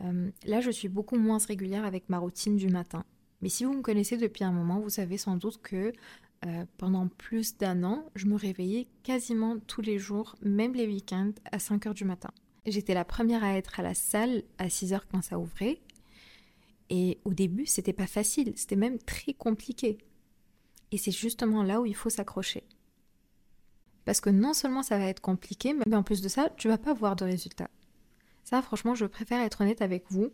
Euh, 0.03 0.31
là, 0.45 0.61
je 0.61 0.71
suis 0.71 0.89
beaucoup 0.89 1.17
moins 1.17 1.39
régulière 1.39 1.85
avec 1.85 2.09
ma 2.09 2.19
routine 2.19 2.57
du 2.57 2.69
matin. 2.69 3.05
Mais 3.43 3.49
si 3.49 3.65
vous 3.65 3.75
me 3.75 3.83
connaissez 3.83 4.17
depuis 4.17 4.45
un 4.45 4.53
moment, 4.53 4.81
vous 4.81 4.91
savez 4.91 5.19
sans 5.19 5.37
doute 5.37 5.61
que 5.63 5.93
euh, 6.47 6.65
pendant 6.79 7.09
plus 7.09 7.57
d'un 7.57 7.83
an, 7.83 8.05
je 8.15 8.27
me 8.27 8.37
réveillais 8.37 8.87
quasiment 9.03 9.59
tous 9.67 9.81
les 9.81 9.99
jours, 9.99 10.37
même 10.43 10.75
les 10.75 10.87
week-ends, 10.87 11.33
à 11.51 11.59
5 11.59 11.87
heures 11.87 11.95
du 11.95 12.05
matin. 12.05 12.31
J'étais 12.67 12.95
la 12.95 13.05
première 13.05 13.45
à 13.45 13.57
être 13.57 13.81
à 13.81 13.83
la 13.83 13.95
salle 13.95 14.43
à 14.59 14.69
6 14.69 14.93
heures 14.93 15.07
quand 15.09 15.23
ça 15.23 15.39
ouvrait. 15.39 15.81
Et 16.89 17.19
au 17.25 17.35
début, 17.35 17.67
c'était 17.67 17.93
pas 17.93 18.07
facile, 18.07 18.53
c'était 18.57 18.77
même 18.77 18.99
très 18.99 19.33
compliqué. 19.33 19.99
Et 20.93 20.99
c'est 20.99 21.11
justement 21.11 21.63
là 21.63 21.81
où 21.81 21.87
il 21.87 21.97
faut 21.97 22.11
s'accrocher. 22.11 22.65
Parce 24.05 24.21
que 24.21 24.31
non 24.31 24.55
seulement 24.55 24.85
ça 24.85 24.99
va 24.99 25.07
être 25.07 25.21
compliqué, 25.21 25.75
mais 25.75 25.97
en 25.97 26.05
plus 26.05 26.23
de 26.23 26.29
ça, 26.29 26.49
tu 26.57 26.69
vas 26.69 26.79
pas 26.79 26.95
voir 26.95 27.17
de 27.17 27.25
résultats. 27.25 27.71
Ça, 28.45 28.63
franchement, 28.63 28.95
je 28.95 29.07
préfère 29.07 29.41
être 29.41 29.63
honnête 29.63 29.83
avec 29.83 30.05
vous. 30.11 30.31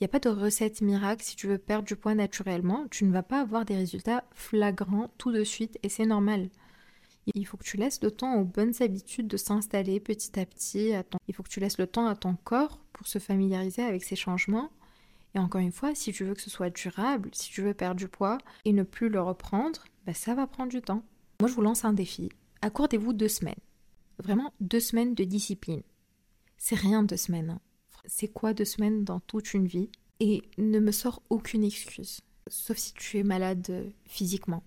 N'y 0.00 0.06
a 0.06 0.08
pas 0.08 0.18
de 0.18 0.28
recette 0.28 0.80
miracle 0.80 1.22
si 1.22 1.36
tu 1.36 1.46
veux 1.46 1.58
perdre 1.58 1.86
du 1.86 1.96
poids 1.96 2.14
naturellement. 2.14 2.86
Tu 2.90 3.04
ne 3.04 3.12
vas 3.12 3.22
pas 3.22 3.40
avoir 3.40 3.64
des 3.64 3.76
résultats 3.76 4.24
flagrants 4.32 5.10
tout 5.18 5.32
de 5.32 5.44
suite 5.44 5.78
et 5.82 5.88
c'est 5.88 6.06
normal. 6.06 6.48
Il 7.34 7.46
faut 7.46 7.56
que 7.56 7.64
tu 7.64 7.76
laisses 7.76 8.02
le 8.02 8.10
temps 8.10 8.36
aux 8.36 8.44
bonnes 8.44 8.72
habitudes 8.80 9.28
de 9.28 9.36
s'installer 9.36 10.00
petit 10.00 10.40
à 10.40 10.46
petit. 10.46 10.92
Il 11.28 11.34
faut 11.34 11.42
que 11.42 11.50
tu 11.50 11.60
laisses 11.60 11.78
le 11.78 11.86
temps 11.86 12.06
à 12.06 12.16
ton 12.16 12.34
corps 12.34 12.80
pour 12.92 13.06
se 13.06 13.18
familiariser 13.18 13.82
avec 13.82 14.02
ces 14.02 14.16
changements. 14.16 14.70
Et 15.34 15.38
encore 15.38 15.60
une 15.60 15.70
fois, 15.70 15.94
si 15.94 16.12
tu 16.12 16.24
veux 16.24 16.34
que 16.34 16.40
ce 16.40 16.50
soit 16.50 16.70
durable, 16.70 17.30
si 17.32 17.50
tu 17.50 17.62
veux 17.62 17.74
perdre 17.74 17.96
du 17.96 18.08
poids 18.08 18.38
et 18.64 18.72
ne 18.72 18.82
plus 18.82 19.10
le 19.10 19.20
reprendre, 19.20 19.84
bah 20.06 20.14
ça 20.14 20.34
va 20.34 20.46
prendre 20.46 20.70
du 20.70 20.80
temps. 20.80 21.02
Moi, 21.40 21.48
je 21.48 21.54
vous 21.54 21.62
lance 21.62 21.84
un 21.84 21.92
défi 21.92 22.30
accordez-vous 22.62 23.12
deux 23.12 23.28
semaines. 23.28 23.54
Vraiment 24.18 24.52
deux 24.60 24.80
semaines 24.80 25.14
de 25.14 25.24
discipline. 25.24 25.82
C'est 26.58 26.76
rien 26.76 27.02
deux 27.02 27.16
semaines. 27.16 27.50
Hein. 27.50 27.60
C'est 28.06 28.28
quoi 28.28 28.54
deux 28.54 28.64
semaines 28.64 29.04
dans 29.04 29.20
toute 29.20 29.54
une 29.54 29.66
vie 29.66 29.90
Et 30.20 30.42
ne 30.58 30.78
me 30.78 30.92
sors 30.92 31.22
aucune 31.30 31.64
excuse. 31.64 32.20
Sauf 32.48 32.76
si 32.76 32.92
tu 32.94 33.18
es 33.18 33.22
malade 33.22 33.66
euh, 33.70 33.90
physiquement. 34.06 34.62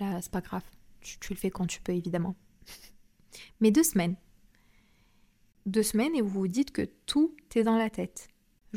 Là, 0.00 0.20
c'est 0.22 0.32
pas 0.32 0.40
grave. 0.40 0.64
Tu, 1.00 1.18
tu 1.18 1.32
le 1.32 1.38
fais 1.38 1.50
quand 1.50 1.66
tu 1.66 1.80
peux, 1.80 1.92
évidemment. 1.92 2.36
Mais 3.60 3.70
deux 3.70 3.82
semaines. 3.82 4.16
Deux 5.66 5.82
semaines 5.82 6.14
et 6.14 6.22
vous 6.22 6.40
vous 6.40 6.48
dites 6.48 6.70
que 6.70 6.88
tout 7.06 7.34
est 7.54 7.62
dans 7.62 7.76
la 7.76 7.90
tête. 7.90 8.28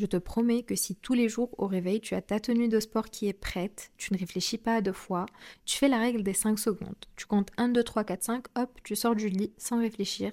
Je 0.01 0.07
te 0.07 0.17
promets 0.17 0.63
que 0.63 0.73
si 0.73 0.95
tous 0.95 1.13
les 1.13 1.29
jours 1.29 1.53
au 1.59 1.67
réveil 1.67 2.01
tu 2.01 2.15
as 2.15 2.23
ta 2.23 2.39
tenue 2.39 2.67
de 2.67 2.79
sport 2.79 3.11
qui 3.11 3.27
est 3.27 3.33
prête, 3.33 3.91
tu 3.97 4.11
ne 4.11 4.17
réfléchis 4.17 4.57
pas 4.57 4.77
à 4.77 4.81
deux 4.81 4.93
fois, 4.93 5.27
tu 5.63 5.77
fais 5.77 5.87
la 5.87 5.99
règle 5.99 6.23
des 6.23 6.33
5 6.33 6.57
secondes. 6.57 6.95
Tu 7.15 7.27
comptes 7.27 7.51
1, 7.57 7.69
2, 7.69 7.83
3, 7.83 8.03
4, 8.05 8.23
5, 8.23 8.45
hop, 8.55 8.79
tu 8.83 8.95
sors 8.95 9.15
du 9.15 9.29
lit 9.29 9.53
sans 9.59 9.79
réfléchir 9.79 10.31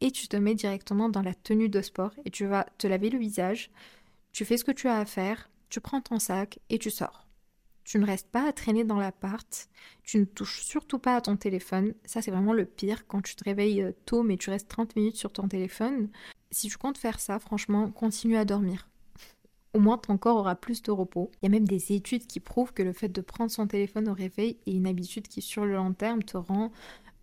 et 0.00 0.12
tu 0.12 0.28
te 0.28 0.36
mets 0.36 0.54
directement 0.54 1.08
dans 1.08 1.22
la 1.22 1.34
tenue 1.34 1.68
de 1.68 1.82
sport 1.82 2.12
et 2.24 2.30
tu 2.30 2.46
vas 2.46 2.68
te 2.78 2.86
laver 2.86 3.10
le 3.10 3.18
visage, 3.18 3.72
tu 4.30 4.44
fais 4.44 4.56
ce 4.56 4.62
que 4.62 4.70
tu 4.70 4.86
as 4.86 5.00
à 5.00 5.04
faire, 5.04 5.50
tu 5.68 5.80
prends 5.80 6.00
ton 6.00 6.20
sac 6.20 6.60
et 6.70 6.78
tu 6.78 6.92
sors. 6.92 7.26
Tu 7.82 7.98
ne 7.98 8.06
restes 8.06 8.30
pas 8.30 8.46
à 8.46 8.52
traîner 8.52 8.84
dans 8.84 9.00
l'appart, 9.00 9.68
tu 10.04 10.18
ne 10.20 10.26
touches 10.26 10.62
surtout 10.62 11.00
pas 11.00 11.16
à 11.16 11.20
ton 11.22 11.36
téléphone. 11.36 11.92
Ça, 12.04 12.22
c'est 12.22 12.30
vraiment 12.30 12.52
le 12.52 12.66
pire 12.66 13.08
quand 13.08 13.22
tu 13.22 13.34
te 13.34 13.42
réveilles 13.42 13.82
euh, 13.82 13.92
tôt 14.06 14.22
mais 14.22 14.36
tu 14.36 14.50
restes 14.50 14.68
30 14.68 14.94
minutes 14.94 15.16
sur 15.16 15.32
ton 15.32 15.48
téléphone. 15.48 16.08
Si 16.52 16.68
tu 16.68 16.78
comptes 16.78 16.98
faire 16.98 17.18
ça, 17.18 17.40
franchement, 17.40 17.90
continue 17.90 18.36
à 18.36 18.44
dormir 18.44 18.87
au 19.74 19.80
moins 19.80 19.98
ton 19.98 20.16
corps 20.16 20.36
aura 20.36 20.54
plus 20.54 20.82
de 20.82 20.90
repos. 20.90 21.30
Il 21.42 21.46
y 21.46 21.48
a 21.48 21.50
même 21.50 21.68
des 21.68 21.92
études 21.92 22.26
qui 22.26 22.40
prouvent 22.40 22.72
que 22.72 22.82
le 22.82 22.92
fait 22.92 23.08
de 23.08 23.20
prendre 23.20 23.50
son 23.50 23.66
téléphone 23.66 24.08
au 24.08 24.14
réveil 24.14 24.58
est 24.66 24.72
une 24.72 24.86
habitude 24.86 25.28
qui 25.28 25.42
sur 25.42 25.64
le 25.64 25.74
long 25.74 25.92
terme 25.92 26.22
te 26.22 26.36
rend 26.36 26.72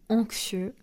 anxieux, 0.09 0.73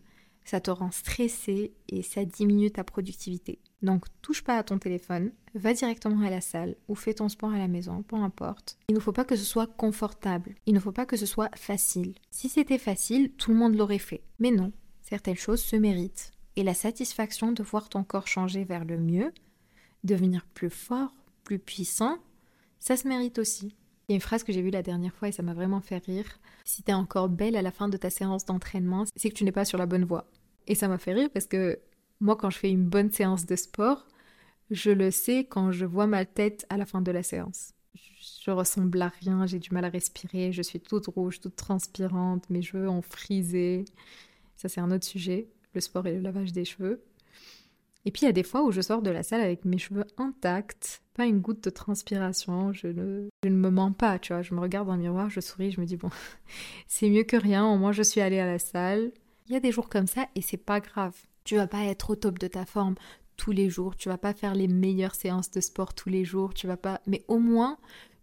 ça 0.44 0.60
te 0.60 0.70
rend 0.70 0.90
stressé 0.90 1.72
et 1.88 2.02
ça 2.02 2.24
diminue 2.24 2.70
ta 2.70 2.84
productivité. 2.84 3.60
Donc 3.82 4.06
touche 4.22 4.42
pas 4.42 4.58
à 4.58 4.62
ton 4.62 4.78
téléphone, 4.78 5.32
va 5.54 5.72
directement 5.72 6.24
à 6.24 6.30
la 6.30 6.40
salle 6.40 6.76
ou 6.88 6.94
fais 6.94 7.14
ton 7.14 7.28
sport 7.28 7.52
à 7.52 7.58
la 7.58 7.68
maison, 7.68 8.02
peu 8.02 8.16
importe. 8.16 8.78
Il 8.88 8.94
ne 8.94 9.00
faut 9.00 9.12
pas 9.12 9.24
que 9.24 9.36
ce 9.36 9.44
soit 9.44 9.66
confortable, 9.66 10.54
il 10.66 10.74
ne 10.74 10.80
faut 10.80 10.92
pas 10.92 11.06
que 11.06 11.16
ce 11.16 11.26
soit 11.26 11.54
facile. 11.56 12.14
Si 12.30 12.48
c'était 12.48 12.78
facile, 12.78 13.32
tout 13.32 13.50
le 13.50 13.56
monde 13.56 13.76
l'aurait 13.76 13.98
fait. 13.98 14.22
Mais 14.38 14.50
non, 14.50 14.72
certaines 15.02 15.36
choses 15.36 15.62
se 15.62 15.76
méritent. 15.76 16.32
Et 16.56 16.64
la 16.64 16.74
satisfaction 16.74 17.52
de 17.52 17.62
voir 17.62 17.88
ton 17.88 18.04
corps 18.04 18.26
changer 18.26 18.64
vers 18.64 18.84
le 18.84 18.98
mieux, 18.98 19.32
devenir 20.04 20.44
plus 20.54 20.70
fort, 20.70 21.14
plus 21.44 21.58
puissant, 21.58 22.18
ça 22.78 22.96
se 22.96 23.06
mérite 23.06 23.38
aussi. 23.38 23.76
Il 24.08 24.12
y 24.12 24.14
a 24.14 24.16
une 24.16 24.20
phrase 24.20 24.42
que 24.42 24.52
j'ai 24.52 24.62
vue 24.62 24.70
la 24.70 24.82
dernière 24.82 25.14
fois 25.14 25.28
et 25.28 25.32
ça 25.32 25.42
m'a 25.42 25.54
vraiment 25.54 25.80
fait 25.80 26.04
rire. 26.04 26.26
Si 26.64 26.82
t'es 26.82 26.92
encore 26.92 27.28
belle 27.28 27.56
à 27.56 27.62
la 27.62 27.70
fin 27.70 27.88
de 27.88 27.96
ta 27.96 28.10
séance 28.10 28.44
d'entraînement, 28.44 29.04
c'est 29.16 29.30
que 29.30 29.34
tu 29.34 29.44
n'es 29.44 29.52
pas 29.52 29.64
sur 29.64 29.78
la 29.78 29.86
bonne 29.86 30.04
voie. 30.04 30.26
Et 30.66 30.74
ça 30.74 30.88
m'a 30.88 30.98
fait 30.98 31.12
rire 31.12 31.30
parce 31.32 31.46
que 31.46 31.78
moi, 32.20 32.36
quand 32.36 32.50
je 32.50 32.58
fais 32.58 32.70
une 32.70 32.84
bonne 32.84 33.10
séance 33.10 33.46
de 33.46 33.56
sport, 33.56 34.06
je 34.70 34.90
le 34.90 35.10
sais 35.10 35.44
quand 35.44 35.72
je 35.72 35.84
vois 35.84 36.06
ma 36.06 36.24
tête 36.24 36.66
à 36.70 36.76
la 36.76 36.86
fin 36.86 37.00
de 37.00 37.10
la 37.10 37.22
séance. 37.22 37.72
je 37.94 38.50
ressemble 38.50 39.00
à 39.02 39.08
rien, 39.08 39.46
j'ai 39.46 39.58
du 39.58 39.70
mal 39.70 39.84
à 39.84 39.88
respirer, 39.88 40.52
je 40.52 40.62
suis 40.62 40.80
toute 40.80 41.06
rouge, 41.06 41.40
toute 41.40 41.56
transpirante, 41.56 42.48
mes 42.50 42.62
cheveux 42.62 42.88
ont 42.88 43.02
frisé. 43.02 43.84
Ça, 44.56 44.68
c'est 44.68 44.80
un 44.80 44.90
autre 44.90 45.06
sujet, 45.06 45.48
le 45.74 45.80
sport 45.80 46.06
et 46.06 46.14
le 46.14 46.20
lavage 46.20 46.52
des 46.52 46.64
cheveux. 46.64 47.02
Et 48.04 48.10
puis 48.10 48.22
il 48.22 48.24
y 48.24 48.28
a 48.28 48.32
des 48.32 48.42
fois 48.42 48.64
où 48.64 48.72
je 48.72 48.80
sors 48.80 49.02
de 49.02 49.10
la 49.10 49.22
salle 49.22 49.40
avec 49.40 49.64
mes 49.64 49.78
cheveux 49.78 50.04
intacts, 50.16 51.02
pas 51.14 51.26
une 51.26 51.40
goutte 51.40 51.62
de 51.62 51.70
transpiration, 51.70 52.72
je 52.72 52.88
ne, 52.88 53.28
me 53.44 53.70
mens 53.70 53.92
pas, 53.92 54.18
tu 54.18 54.32
vois. 54.32 54.42
Je 54.42 54.54
me 54.54 54.60
regarde 54.60 54.88
dans 54.88 54.96
le 54.96 55.02
miroir, 55.02 55.30
je 55.30 55.40
souris, 55.40 55.70
je 55.70 55.80
me 55.80 55.86
dis 55.86 55.96
bon, 55.96 56.10
c'est 56.88 57.08
mieux 57.08 57.24
que 57.24 57.36
rien, 57.36 57.64
au 57.66 57.76
moins 57.76 57.92
je 57.92 58.02
suis 58.02 58.20
allée 58.20 58.40
à 58.40 58.46
la 58.46 58.58
salle. 58.58 59.12
Il 59.46 59.52
y 59.52 59.56
a 59.56 59.60
des 59.60 59.72
jours 59.72 59.88
comme 59.88 60.06
ça 60.06 60.26
et 60.34 60.40
c'est 60.40 60.56
pas 60.56 60.80
grave. 60.80 61.14
Tu 61.44 61.56
vas 61.56 61.66
pas 61.66 61.84
être 61.84 62.10
au 62.10 62.16
top 62.16 62.38
de 62.38 62.46
ta 62.46 62.64
forme 62.64 62.94
tous 63.36 63.52
les 63.52 63.70
jours, 63.70 63.96
tu 63.96 64.08
vas 64.08 64.18
pas 64.18 64.34
faire 64.34 64.54
les 64.54 64.68
meilleures 64.68 65.14
séances 65.14 65.50
de 65.50 65.60
sport 65.60 65.94
tous 65.94 66.08
les 66.08 66.24
jours, 66.24 66.54
tu 66.54 66.66
vas 66.66 66.76
pas. 66.76 67.00
Mais 67.06 67.24
au 67.28 67.38
moins, 67.38 67.78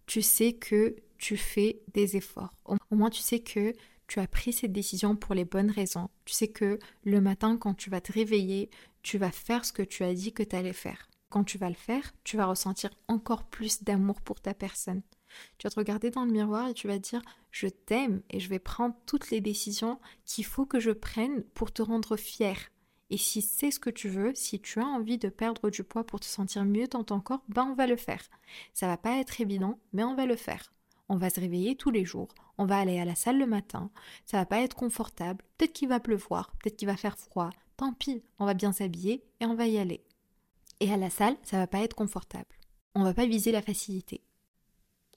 tu 0.06 0.22
sais 0.22 0.54
que 0.54 0.96
tu 1.18 1.36
fais 1.36 1.82
des 1.92 2.16
efforts. 2.16 2.54
Au 2.64 2.76
moins, 2.90 3.10
tu 3.10 3.20
sais 3.20 3.40
que 3.40 3.74
tu 4.06 4.18
as 4.18 4.26
pris 4.26 4.52
cette 4.52 4.72
décision 4.72 5.14
pour 5.14 5.34
les 5.34 5.44
bonnes 5.44 5.70
raisons. 5.70 6.08
Tu 6.24 6.34
sais 6.34 6.48
que 6.48 6.78
le 7.04 7.20
matin, 7.20 7.56
quand 7.56 7.74
tu 7.74 7.90
vas 7.90 8.00
te 8.00 8.12
réveiller, 8.12 8.70
tu 9.02 9.18
vas 9.18 9.30
faire 9.30 9.64
ce 9.64 9.72
que 9.72 9.82
tu 9.82 10.04
as 10.04 10.14
dit 10.14 10.32
que 10.32 10.42
tu 10.42 10.56
allais 10.56 10.72
faire. 10.72 11.08
Quand 11.28 11.44
tu 11.44 11.58
vas 11.58 11.68
le 11.68 11.74
faire, 11.74 12.12
tu 12.24 12.36
vas 12.36 12.46
ressentir 12.46 12.90
encore 13.08 13.44
plus 13.44 13.82
d'amour 13.82 14.20
pour 14.20 14.40
ta 14.40 14.52
personne. 14.52 15.02
Tu 15.58 15.66
vas 15.66 15.70
te 15.70 15.78
regarder 15.78 16.10
dans 16.10 16.24
le 16.24 16.32
miroir 16.32 16.68
et 16.68 16.74
tu 16.74 16.88
vas 16.88 16.98
dire 16.98 17.22
je 17.50 17.68
t'aime 17.68 18.22
et 18.30 18.40
je 18.40 18.48
vais 18.48 18.58
prendre 18.58 18.96
toutes 19.06 19.30
les 19.30 19.40
décisions 19.40 20.00
qu'il 20.24 20.44
faut 20.44 20.66
que 20.66 20.80
je 20.80 20.90
prenne 20.90 21.42
pour 21.54 21.72
te 21.72 21.82
rendre 21.82 22.16
fier. 22.16 22.56
Et 23.10 23.16
si 23.16 23.42
c'est 23.42 23.70
ce 23.70 23.80
que 23.80 23.90
tu 23.90 24.08
veux, 24.08 24.32
si 24.34 24.60
tu 24.60 24.80
as 24.80 24.86
envie 24.86 25.18
de 25.18 25.28
perdre 25.28 25.70
du 25.70 25.82
poids 25.82 26.04
pour 26.04 26.20
te 26.20 26.26
sentir 26.26 26.64
mieux 26.64 26.86
dans 26.86 27.04
ton 27.04 27.20
corps, 27.20 27.42
ben 27.48 27.64
on 27.64 27.74
va 27.74 27.86
le 27.86 27.96
faire. 27.96 28.22
Ça 28.72 28.86
va 28.86 28.96
pas 28.96 29.18
être 29.18 29.40
évident, 29.40 29.80
mais 29.92 30.04
on 30.04 30.14
va 30.14 30.26
le 30.26 30.36
faire. 30.36 30.72
On 31.08 31.16
va 31.16 31.28
se 31.28 31.40
réveiller 31.40 31.74
tous 31.74 31.90
les 31.90 32.04
jours, 32.04 32.28
on 32.56 32.66
va 32.66 32.78
aller 32.78 33.00
à 33.00 33.04
la 33.04 33.16
salle 33.16 33.38
le 33.38 33.46
matin, 33.46 33.90
ça 34.26 34.36
va 34.36 34.46
pas 34.46 34.60
être 34.60 34.76
confortable, 34.76 35.42
peut-être 35.58 35.72
qu'il 35.72 35.88
va 35.88 35.98
pleuvoir, 35.98 36.52
peut-être 36.52 36.76
qu'il 36.76 36.86
va 36.86 36.96
faire 36.96 37.18
froid, 37.18 37.50
tant 37.80 37.94
pis, 37.94 38.22
on 38.38 38.44
va 38.44 38.52
bien 38.52 38.72
s'habiller 38.72 39.24
et 39.40 39.46
on 39.46 39.54
va 39.54 39.66
y 39.66 39.78
aller. 39.78 40.04
Et 40.80 40.92
à 40.92 40.98
la 40.98 41.08
salle, 41.08 41.38
ça 41.42 41.56
va 41.56 41.66
pas 41.66 41.80
être 41.80 41.96
confortable. 41.96 42.58
On 42.94 43.02
va 43.02 43.14
pas 43.14 43.24
viser 43.24 43.52
la 43.52 43.62
facilité. 43.62 44.22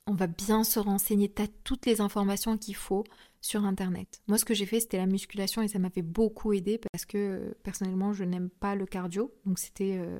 On 0.07 0.13
va 0.13 0.27
bien 0.27 0.63
se 0.63 0.79
renseigner, 0.79 1.29
tu 1.29 1.41
as 1.41 1.47
toutes 1.65 1.85
les 1.85 1.99
informations 1.99 2.57
qu'il 2.57 2.75
faut 2.75 3.03
sur 3.41 3.65
internet. 3.65 4.21
Moi 4.27 4.37
ce 4.37 4.45
que 4.45 4.53
j'ai 4.53 4.65
fait 4.65 4.79
c'était 4.79 4.97
la 4.97 5.07
musculation 5.07 5.61
et 5.61 5.67
ça 5.67 5.77
m'avait 5.77 6.01
beaucoup 6.01 6.53
aidé 6.53 6.77
parce 6.77 7.05
que 7.05 7.53
personnellement 7.63 8.13
je 8.13 8.23
n'aime 8.23 8.49
pas 8.49 8.75
le 8.75 8.85
cardio, 8.85 9.33
donc 9.45 9.59
c'était 9.59 9.97
euh, 9.97 10.19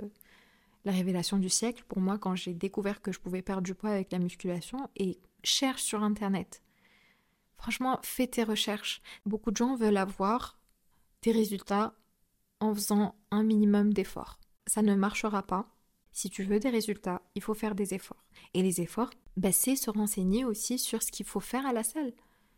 la 0.84 0.92
révélation 0.92 1.38
du 1.38 1.50
siècle 1.50 1.86
pour 1.88 2.02
moi 2.02 2.18
quand 2.18 2.36
j'ai 2.36 2.54
découvert 2.54 3.02
que 3.02 3.14
je 3.14 3.20
pouvais 3.22 3.42
perdre 3.42 3.64
du 3.64 3.74
poids 3.74 3.92
avec 3.92 4.12
la 4.12 4.20
musculation 4.20 4.90
et 4.98 5.18
cherche 5.44 5.82
sur 5.82 6.04
internet. 6.04 6.62
Franchement, 7.56 8.00
fais 8.04 8.28
tes 8.28 8.44
recherches. 8.44 9.02
Beaucoup 9.26 9.52
de 9.52 9.58
gens 9.58 9.78
veulent 9.78 9.96
avoir 9.96 10.60
des 11.22 11.32
résultats 11.32 11.96
en 12.64 12.74
faisant 12.74 13.16
un 13.32 13.44
minimum 13.44 13.94
d'efforts. 13.94 14.40
Ça 14.68 14.82
ne 14.82 14.96
marchera 14.96 15.44
pas. 15.44 15.68
Si 16.14 16.30
tu 16.30 16.44
veux 16.44 16.60
des 16.60 16.70
résultats, 16.70 17.22
il 17.36 17.42
faut 17.42 17.54
faire 17.54 17.76
des 17.76 17.94
efforts. 17.94 18.24
Et 18.54 18.62
les 18.62 18.80
efforts, 18.80 19.10
bah, 19.36 19.52
c'est 19.52 19.76
se 19.76 19.90
renseigner 19.90 20.46
aussi 20.46 20.80
sur 20.80 21.04
ce 21.04 21.12
qu'il 21.12 21.26
faut 21.26 21.40
faire 21.40 21.66
à 21.66 21.74
la 21.74 21.84
salle. 21.84 22.14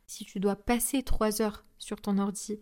Si 0.05 0.23
tu 0.23 0.39
dois 0.39 0.55
passer 0.55 1.01
trois 1.01 1.41
heures 1.41 1.65
sur 1.79 2.01
ton 2.01 2.19
ordi 2.19 2.59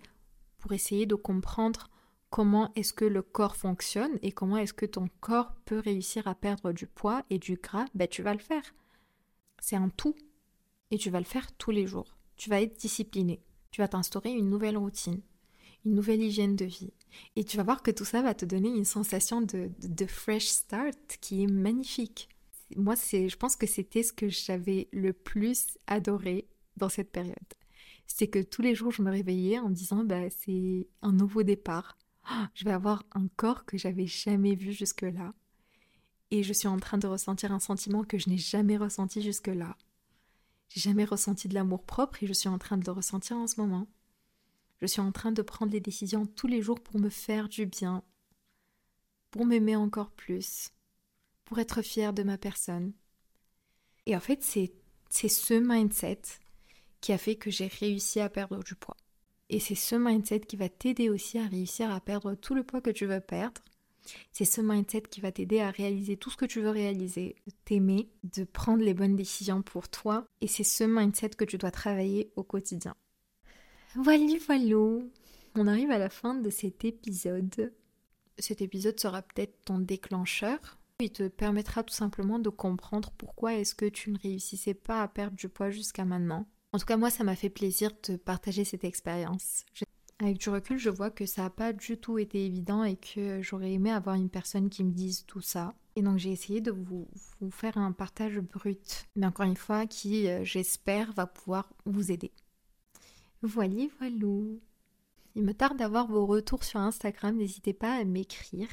pour 0.59 0.71
essayer 0.71 1.05
de 1.05 1.15
comprendre 1.15 1.89
comment 2.29 2.71
est-ce 2.75 2.93
que 2.93 3.05
le 3.05 3.21
corps 3.21 3.57
fonctionne 3.57 4.17
et 4.21 4.31
comment 4.31 4.57
est-ce 4.57 4.73
que 4.73 4.85
ton 4.85 5.09
corps 5.19 5.53
peut 5.65 5.79
réussir 5.79 6.27
à 6.27 6.35
perdre 6.35 6.71
du 6.71 6.87
poids 6.87 7.23
et 7.29 7.39
du 7.39 7.55
gras, 7.57 7.85
bah, 7.93 8.07
tu 8.07 8.21
vas 8.21 8.33
le 8.33 8.39
faire. 8.39 8.63
C'est 9.59 9.75
un 9.75 9.89
tout. 9.89 10.15
Et 10.91 10.97
tu 10.97 11.09
vas 11.09 11.19
le 11.19 11.25
faire 11.25 11.51
tous 11.57 11.71
les 11.71 11.87
jours. 11.87 12.15
Tu 12.37 12.49
vas 12.49 12.61
être 12.61 12.77
discipliné. 12.77 13.41
Tu 13.71 13.81
vas 13.81 13.87
t'instaurer 13.87 14.31
une 14.31 14.49
nouvelle 14.49 14.77
routine 14.77 15.21
une 15.85 15.95
nouvelle 15.95 16.21
hygiène 16.21 16.55
de 16.55 16.65
vie. 16.65 16.93
Et 17.35 17.43
tu 17.43 17.57
vas 17.57 17.63
voir 17.63 17.81
que 17.83 17.91
tout 17.91 18.05
ça 18.05 18.21
va 18.21 18.33
te 18.33 18.45
donner 18.45 18.69
une 18.69 18.85
sensation 18.85 19.41
de, 19.41 19.69
de, 19.79 20.05
fresh 20.05 20.47
start 20.47 21.17
qui 21.21 21.43
est 21.43 21.47
magnifique. 21.47 22.29
Moi, 22.75 22.95
c'est, 22.95 23.29
je 23.29 23.37
pense 23.37 23.55
que 23.55 23.67
c'était 23.67 24.03
ce 24.03 24.13
que 24.13 24.29
j'avais 24.29 24.87
le 24.91 25.13
plus 25.13 25.77
adoré 25.87 26.47
dans 26.77 26.89
cette 26.89 27.11
période. 27.11 27.37
C'est 28.07 28.27
que 28.27 28.39
tous 28.39 28.61
les 28.61 28.75
jours, 28.75 28.91
je 28.91 29.01
me 29.01 29.11
réveillais 29.11 29.59
en 29.59 29.69
me 29.69 29.75
disant, 29.75 30.03
bah, 30.03 30.29
c'est 30.29 30.87
un 31.01 31.11
nouveau 31.11 31.43
départ. 31.43 31.97
Oh, 32.31 32.45
je 32.53 32.65
vais 32.65 32.71
avoir 32.71 33.03
un 33.13 33.27
corps 33.35 33.65
que 33.65 33.77
j'avais 33.77 34.07
jamais 34.07 34.55
vu 34.55 34.71
jusque-là. 34.71 35.33
Et 36.31 36.41
je 36.41 36.53
suis 36.53 36.67
en 36.67 36.77
train 36.79 36.97
de 36.97 37.07
ressentir 37.07 37.51
un 37.51 37.59
sentiment 37.59 38.03
que 38.03 38.17
je 38.17 38.29
n'ai 38.29 38.37
jamais 38.37 38.77
ressenti 38.77 39.21
jusque-là. 39.21 39.77
J'ai 40.69 40.81
jamais 40.81 41.05
ressenti 41.05 41.47
de 41.47 41.53
l'amour 41.53 41.83
propre 41.83 42.23
et 42.23 42.27
je 42.27 42.33
suis 42.33 42.49
en 42.49 42.57
train 42.57 42.77
de 42.77 42.85
le 42.85 42.91
ressentir 42.91 43.37
en 43.37 43.45
ce 43.45 43.61
moment. 43.61 43.87
Je 44.83 44.87
suis 44.87 44.99
en 44.99 45.13
train 45.13 45.31
de 45.31 45.41
prendre 45.41 45.71
les 45.71 45.79
décisions 45.79 46.25
tous 46.25 46.47
les 46.47 46.61
jours 46.61 46.81
pour 46.81 46.99
me 46.99 47.07
faire 47.07 47.47
du 47.47 47.65
bien, 47.65 48.03
pour 49.31 49.45
m'aimer 49.45 49.77
encore 49.77 50.11
plus, 50.11 50.71
pour 51.45 51.59
être 51.59 51.81
fière 51.81 52.11
de 52.11 52.21
ma 52.21 52.37
personne. 52.37 52.91
Et 54.07 54.13
en 54.13 54.19
fait, 54.19 54.43
c'est, 54.43 54.73
ce 55.09 55.53
mindset 55.53 56.19
qui 56.99 57.13
a 57.13 57.17
fait 57.17 57.37
que 57.37 57.49
j'ai 57.49 57.67
réussi 57.67 58.19
à 58.19 58.27
perdre 58.27 58.61
du 58.61 58.75
poids. 58.75 58.97
Et 59.47 59.61
c'est 59.61 59.73
ce 59.73 59.95
mindset 59.95 60.41
qui 60.41 60.57
va 60.57 60.67
t'aider 60.67 61.09
aussi 61.09 61.39
à 61.39 61.47
réussir 61.47 61.89
à 61.89 62.01
perdre 62.01 62.35
tout 62.35 62.53
le 62.53 62.65
poids 62.65 62.81
que 62.81 62.89
tu 62.89 63.05
veux 63.05 63.21
perdre. 63.21 63.61
C'est 64.33 64.43
ce 64.43 64.59
mindset 64.59 65.03
qui 65.03 65.21
va 65.21 65.31
t'aider 65.31 65.61
à 65.61 65.71
réaliser 65.71 66.17
tout 66.17 66.29
ce 66.29 66.35
que 66.35 66.43
tu 66.43 66.59
veux 66.59 66.71
réaliser, 66.71 67.37
t'aimer, 67.63 68.09
de 68.25 68.43
prendre 68.43 68.83
les 68.83 68.93
bonnes 68.93 69.15
décisions 69.15 69.61
pour 69.61 69.87
toi. 69.87 70.27
Et 70.41 70.47
c'est 70.47 70.65
ce 70.65 70.83
mindset 70.83 71.29
que 71.29 71.45
tu 71.45 71.57
dois 71.57 71.71
travailler 71.71 72.33
au 72.35 72.43
quotidien. 72.43 72.97
Voilà, 73.95 74.25
voilà. 74.47 74.99
On 75.55 75.67
arrive 75.67 75.91
à 75.91 75.99
la 75.99 76.09
fin 76.09 76.33
de 76.33 76.49
cet 76.49 76.83
épisode. 76.83 77.73
Cet 78.39 78.61
épisode 78.61 78.99
sera 78.99 79.21
peut-être 79.21 79.63
ton 79.65 79.77
déclencheur. 79.77 80.79
Il 80.99 81.11
te 81.11 81.27
permettra 81.27 81.83
tout 81.83 81.93
simplement 81.93 82.39
de 82.39 82.49
comprendre 82.49 83.11
pourquoi 83.17 83.53
est-ce 83.55 83.75
que 83.75 83.85
tu 83.85 84.11
ne 84.11 84.17
réussissais 84.17 84.73
pas 84.73 85.01
à 85.01 85.07
perdre 85.07 85.35
du 85.35 85.49
poids 85.49 85.69
jusqu'à 85.69 86.05
maintenant. 86.05 86.47
En 86.71 86.79
tout 86.79 86.85
cas, 86.85 86.97
moi, 86.97 87.11
ça 87.11 87.23
m'a 87.23 87.35
fait 87.35 87.49
plaisir 87.49 87.91
de 88.07 88.15
partager 88.15 88.63
cette 88.63 88.83
expérience. 88.83 89.63
Avec 90.19 90.37
du 90.37 90.49
recul, 90.49 90.79
je 90.79 90.89
vois 90.89 91.11
que 91.11 91.25
ça 91.25 91.43
n'a 91.43 91.49
pas 91.51 91.73
du 91.73 91.97
tout 91.97 92.17
été 92.17 92.45
évident 92.45 92.83
et 92.83 92.95
que 92.95 93.41
j'aurais 93.41 93.73
aimé 93.73 93.91
avoir 93.91 94.15
une 94.15 94.29
personne 94.29 94.69
qui 94.69 94.83
me 94.83 94.91
dise 94.91 95.25
tout 95.27 95.41
ça. 95.41 95.75
Et 95.95 96.01
donc 96.01 96.17
j'ai 96.17 96.31
essayé 96.31 96.61
de 96.61 96.71
vous, 96.71 97.07
faire 97.51 97.77
un 97.77 97.91
partage 97.91 98.39
brut, 98.39 99.05
mais 99.15 99.27
encore 99.27 99.45
une 99.45 99.57
fois, 99.57 99.85
qui, 99.85 100.27
euh, 100.27 100.43
j'espère, 100.43 101.11
va 101.13 101.27
pouvoir 101.27 101.69
vous 101.85 102.11
aider. 102.11 102.31
Voilà, 103.43 103.87
voilà. 103.99 104.15
Il 105.35 105.43
me 105.43 105.53
tarde 105.53 105.77
d'avoir 105.77 106.07
vos 106.07 106.25
retours 106.25 106.63
sur 106.63 106.79
Instagram, 106.79 107.35
n'hésitez 107.35 107.73
pas 107.73 107.93
à 107.93 108.05
m'écrire. 108.05 108.69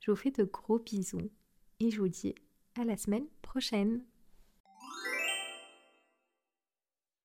Je 0.00 0.10
vous 0.10 0.16
fais 0.16 0.30
de 0.30 0.44
gros 0.44 0.78
bisous 0.78 1.30
et 1.78 1.90
je 1.90 2.00
vous 2.00 2.08
dis 2.08 2.34
à 2.80 2.84
la 2.84 2.96
semaine 2.96 3.26
prochaine. 3.42 4.02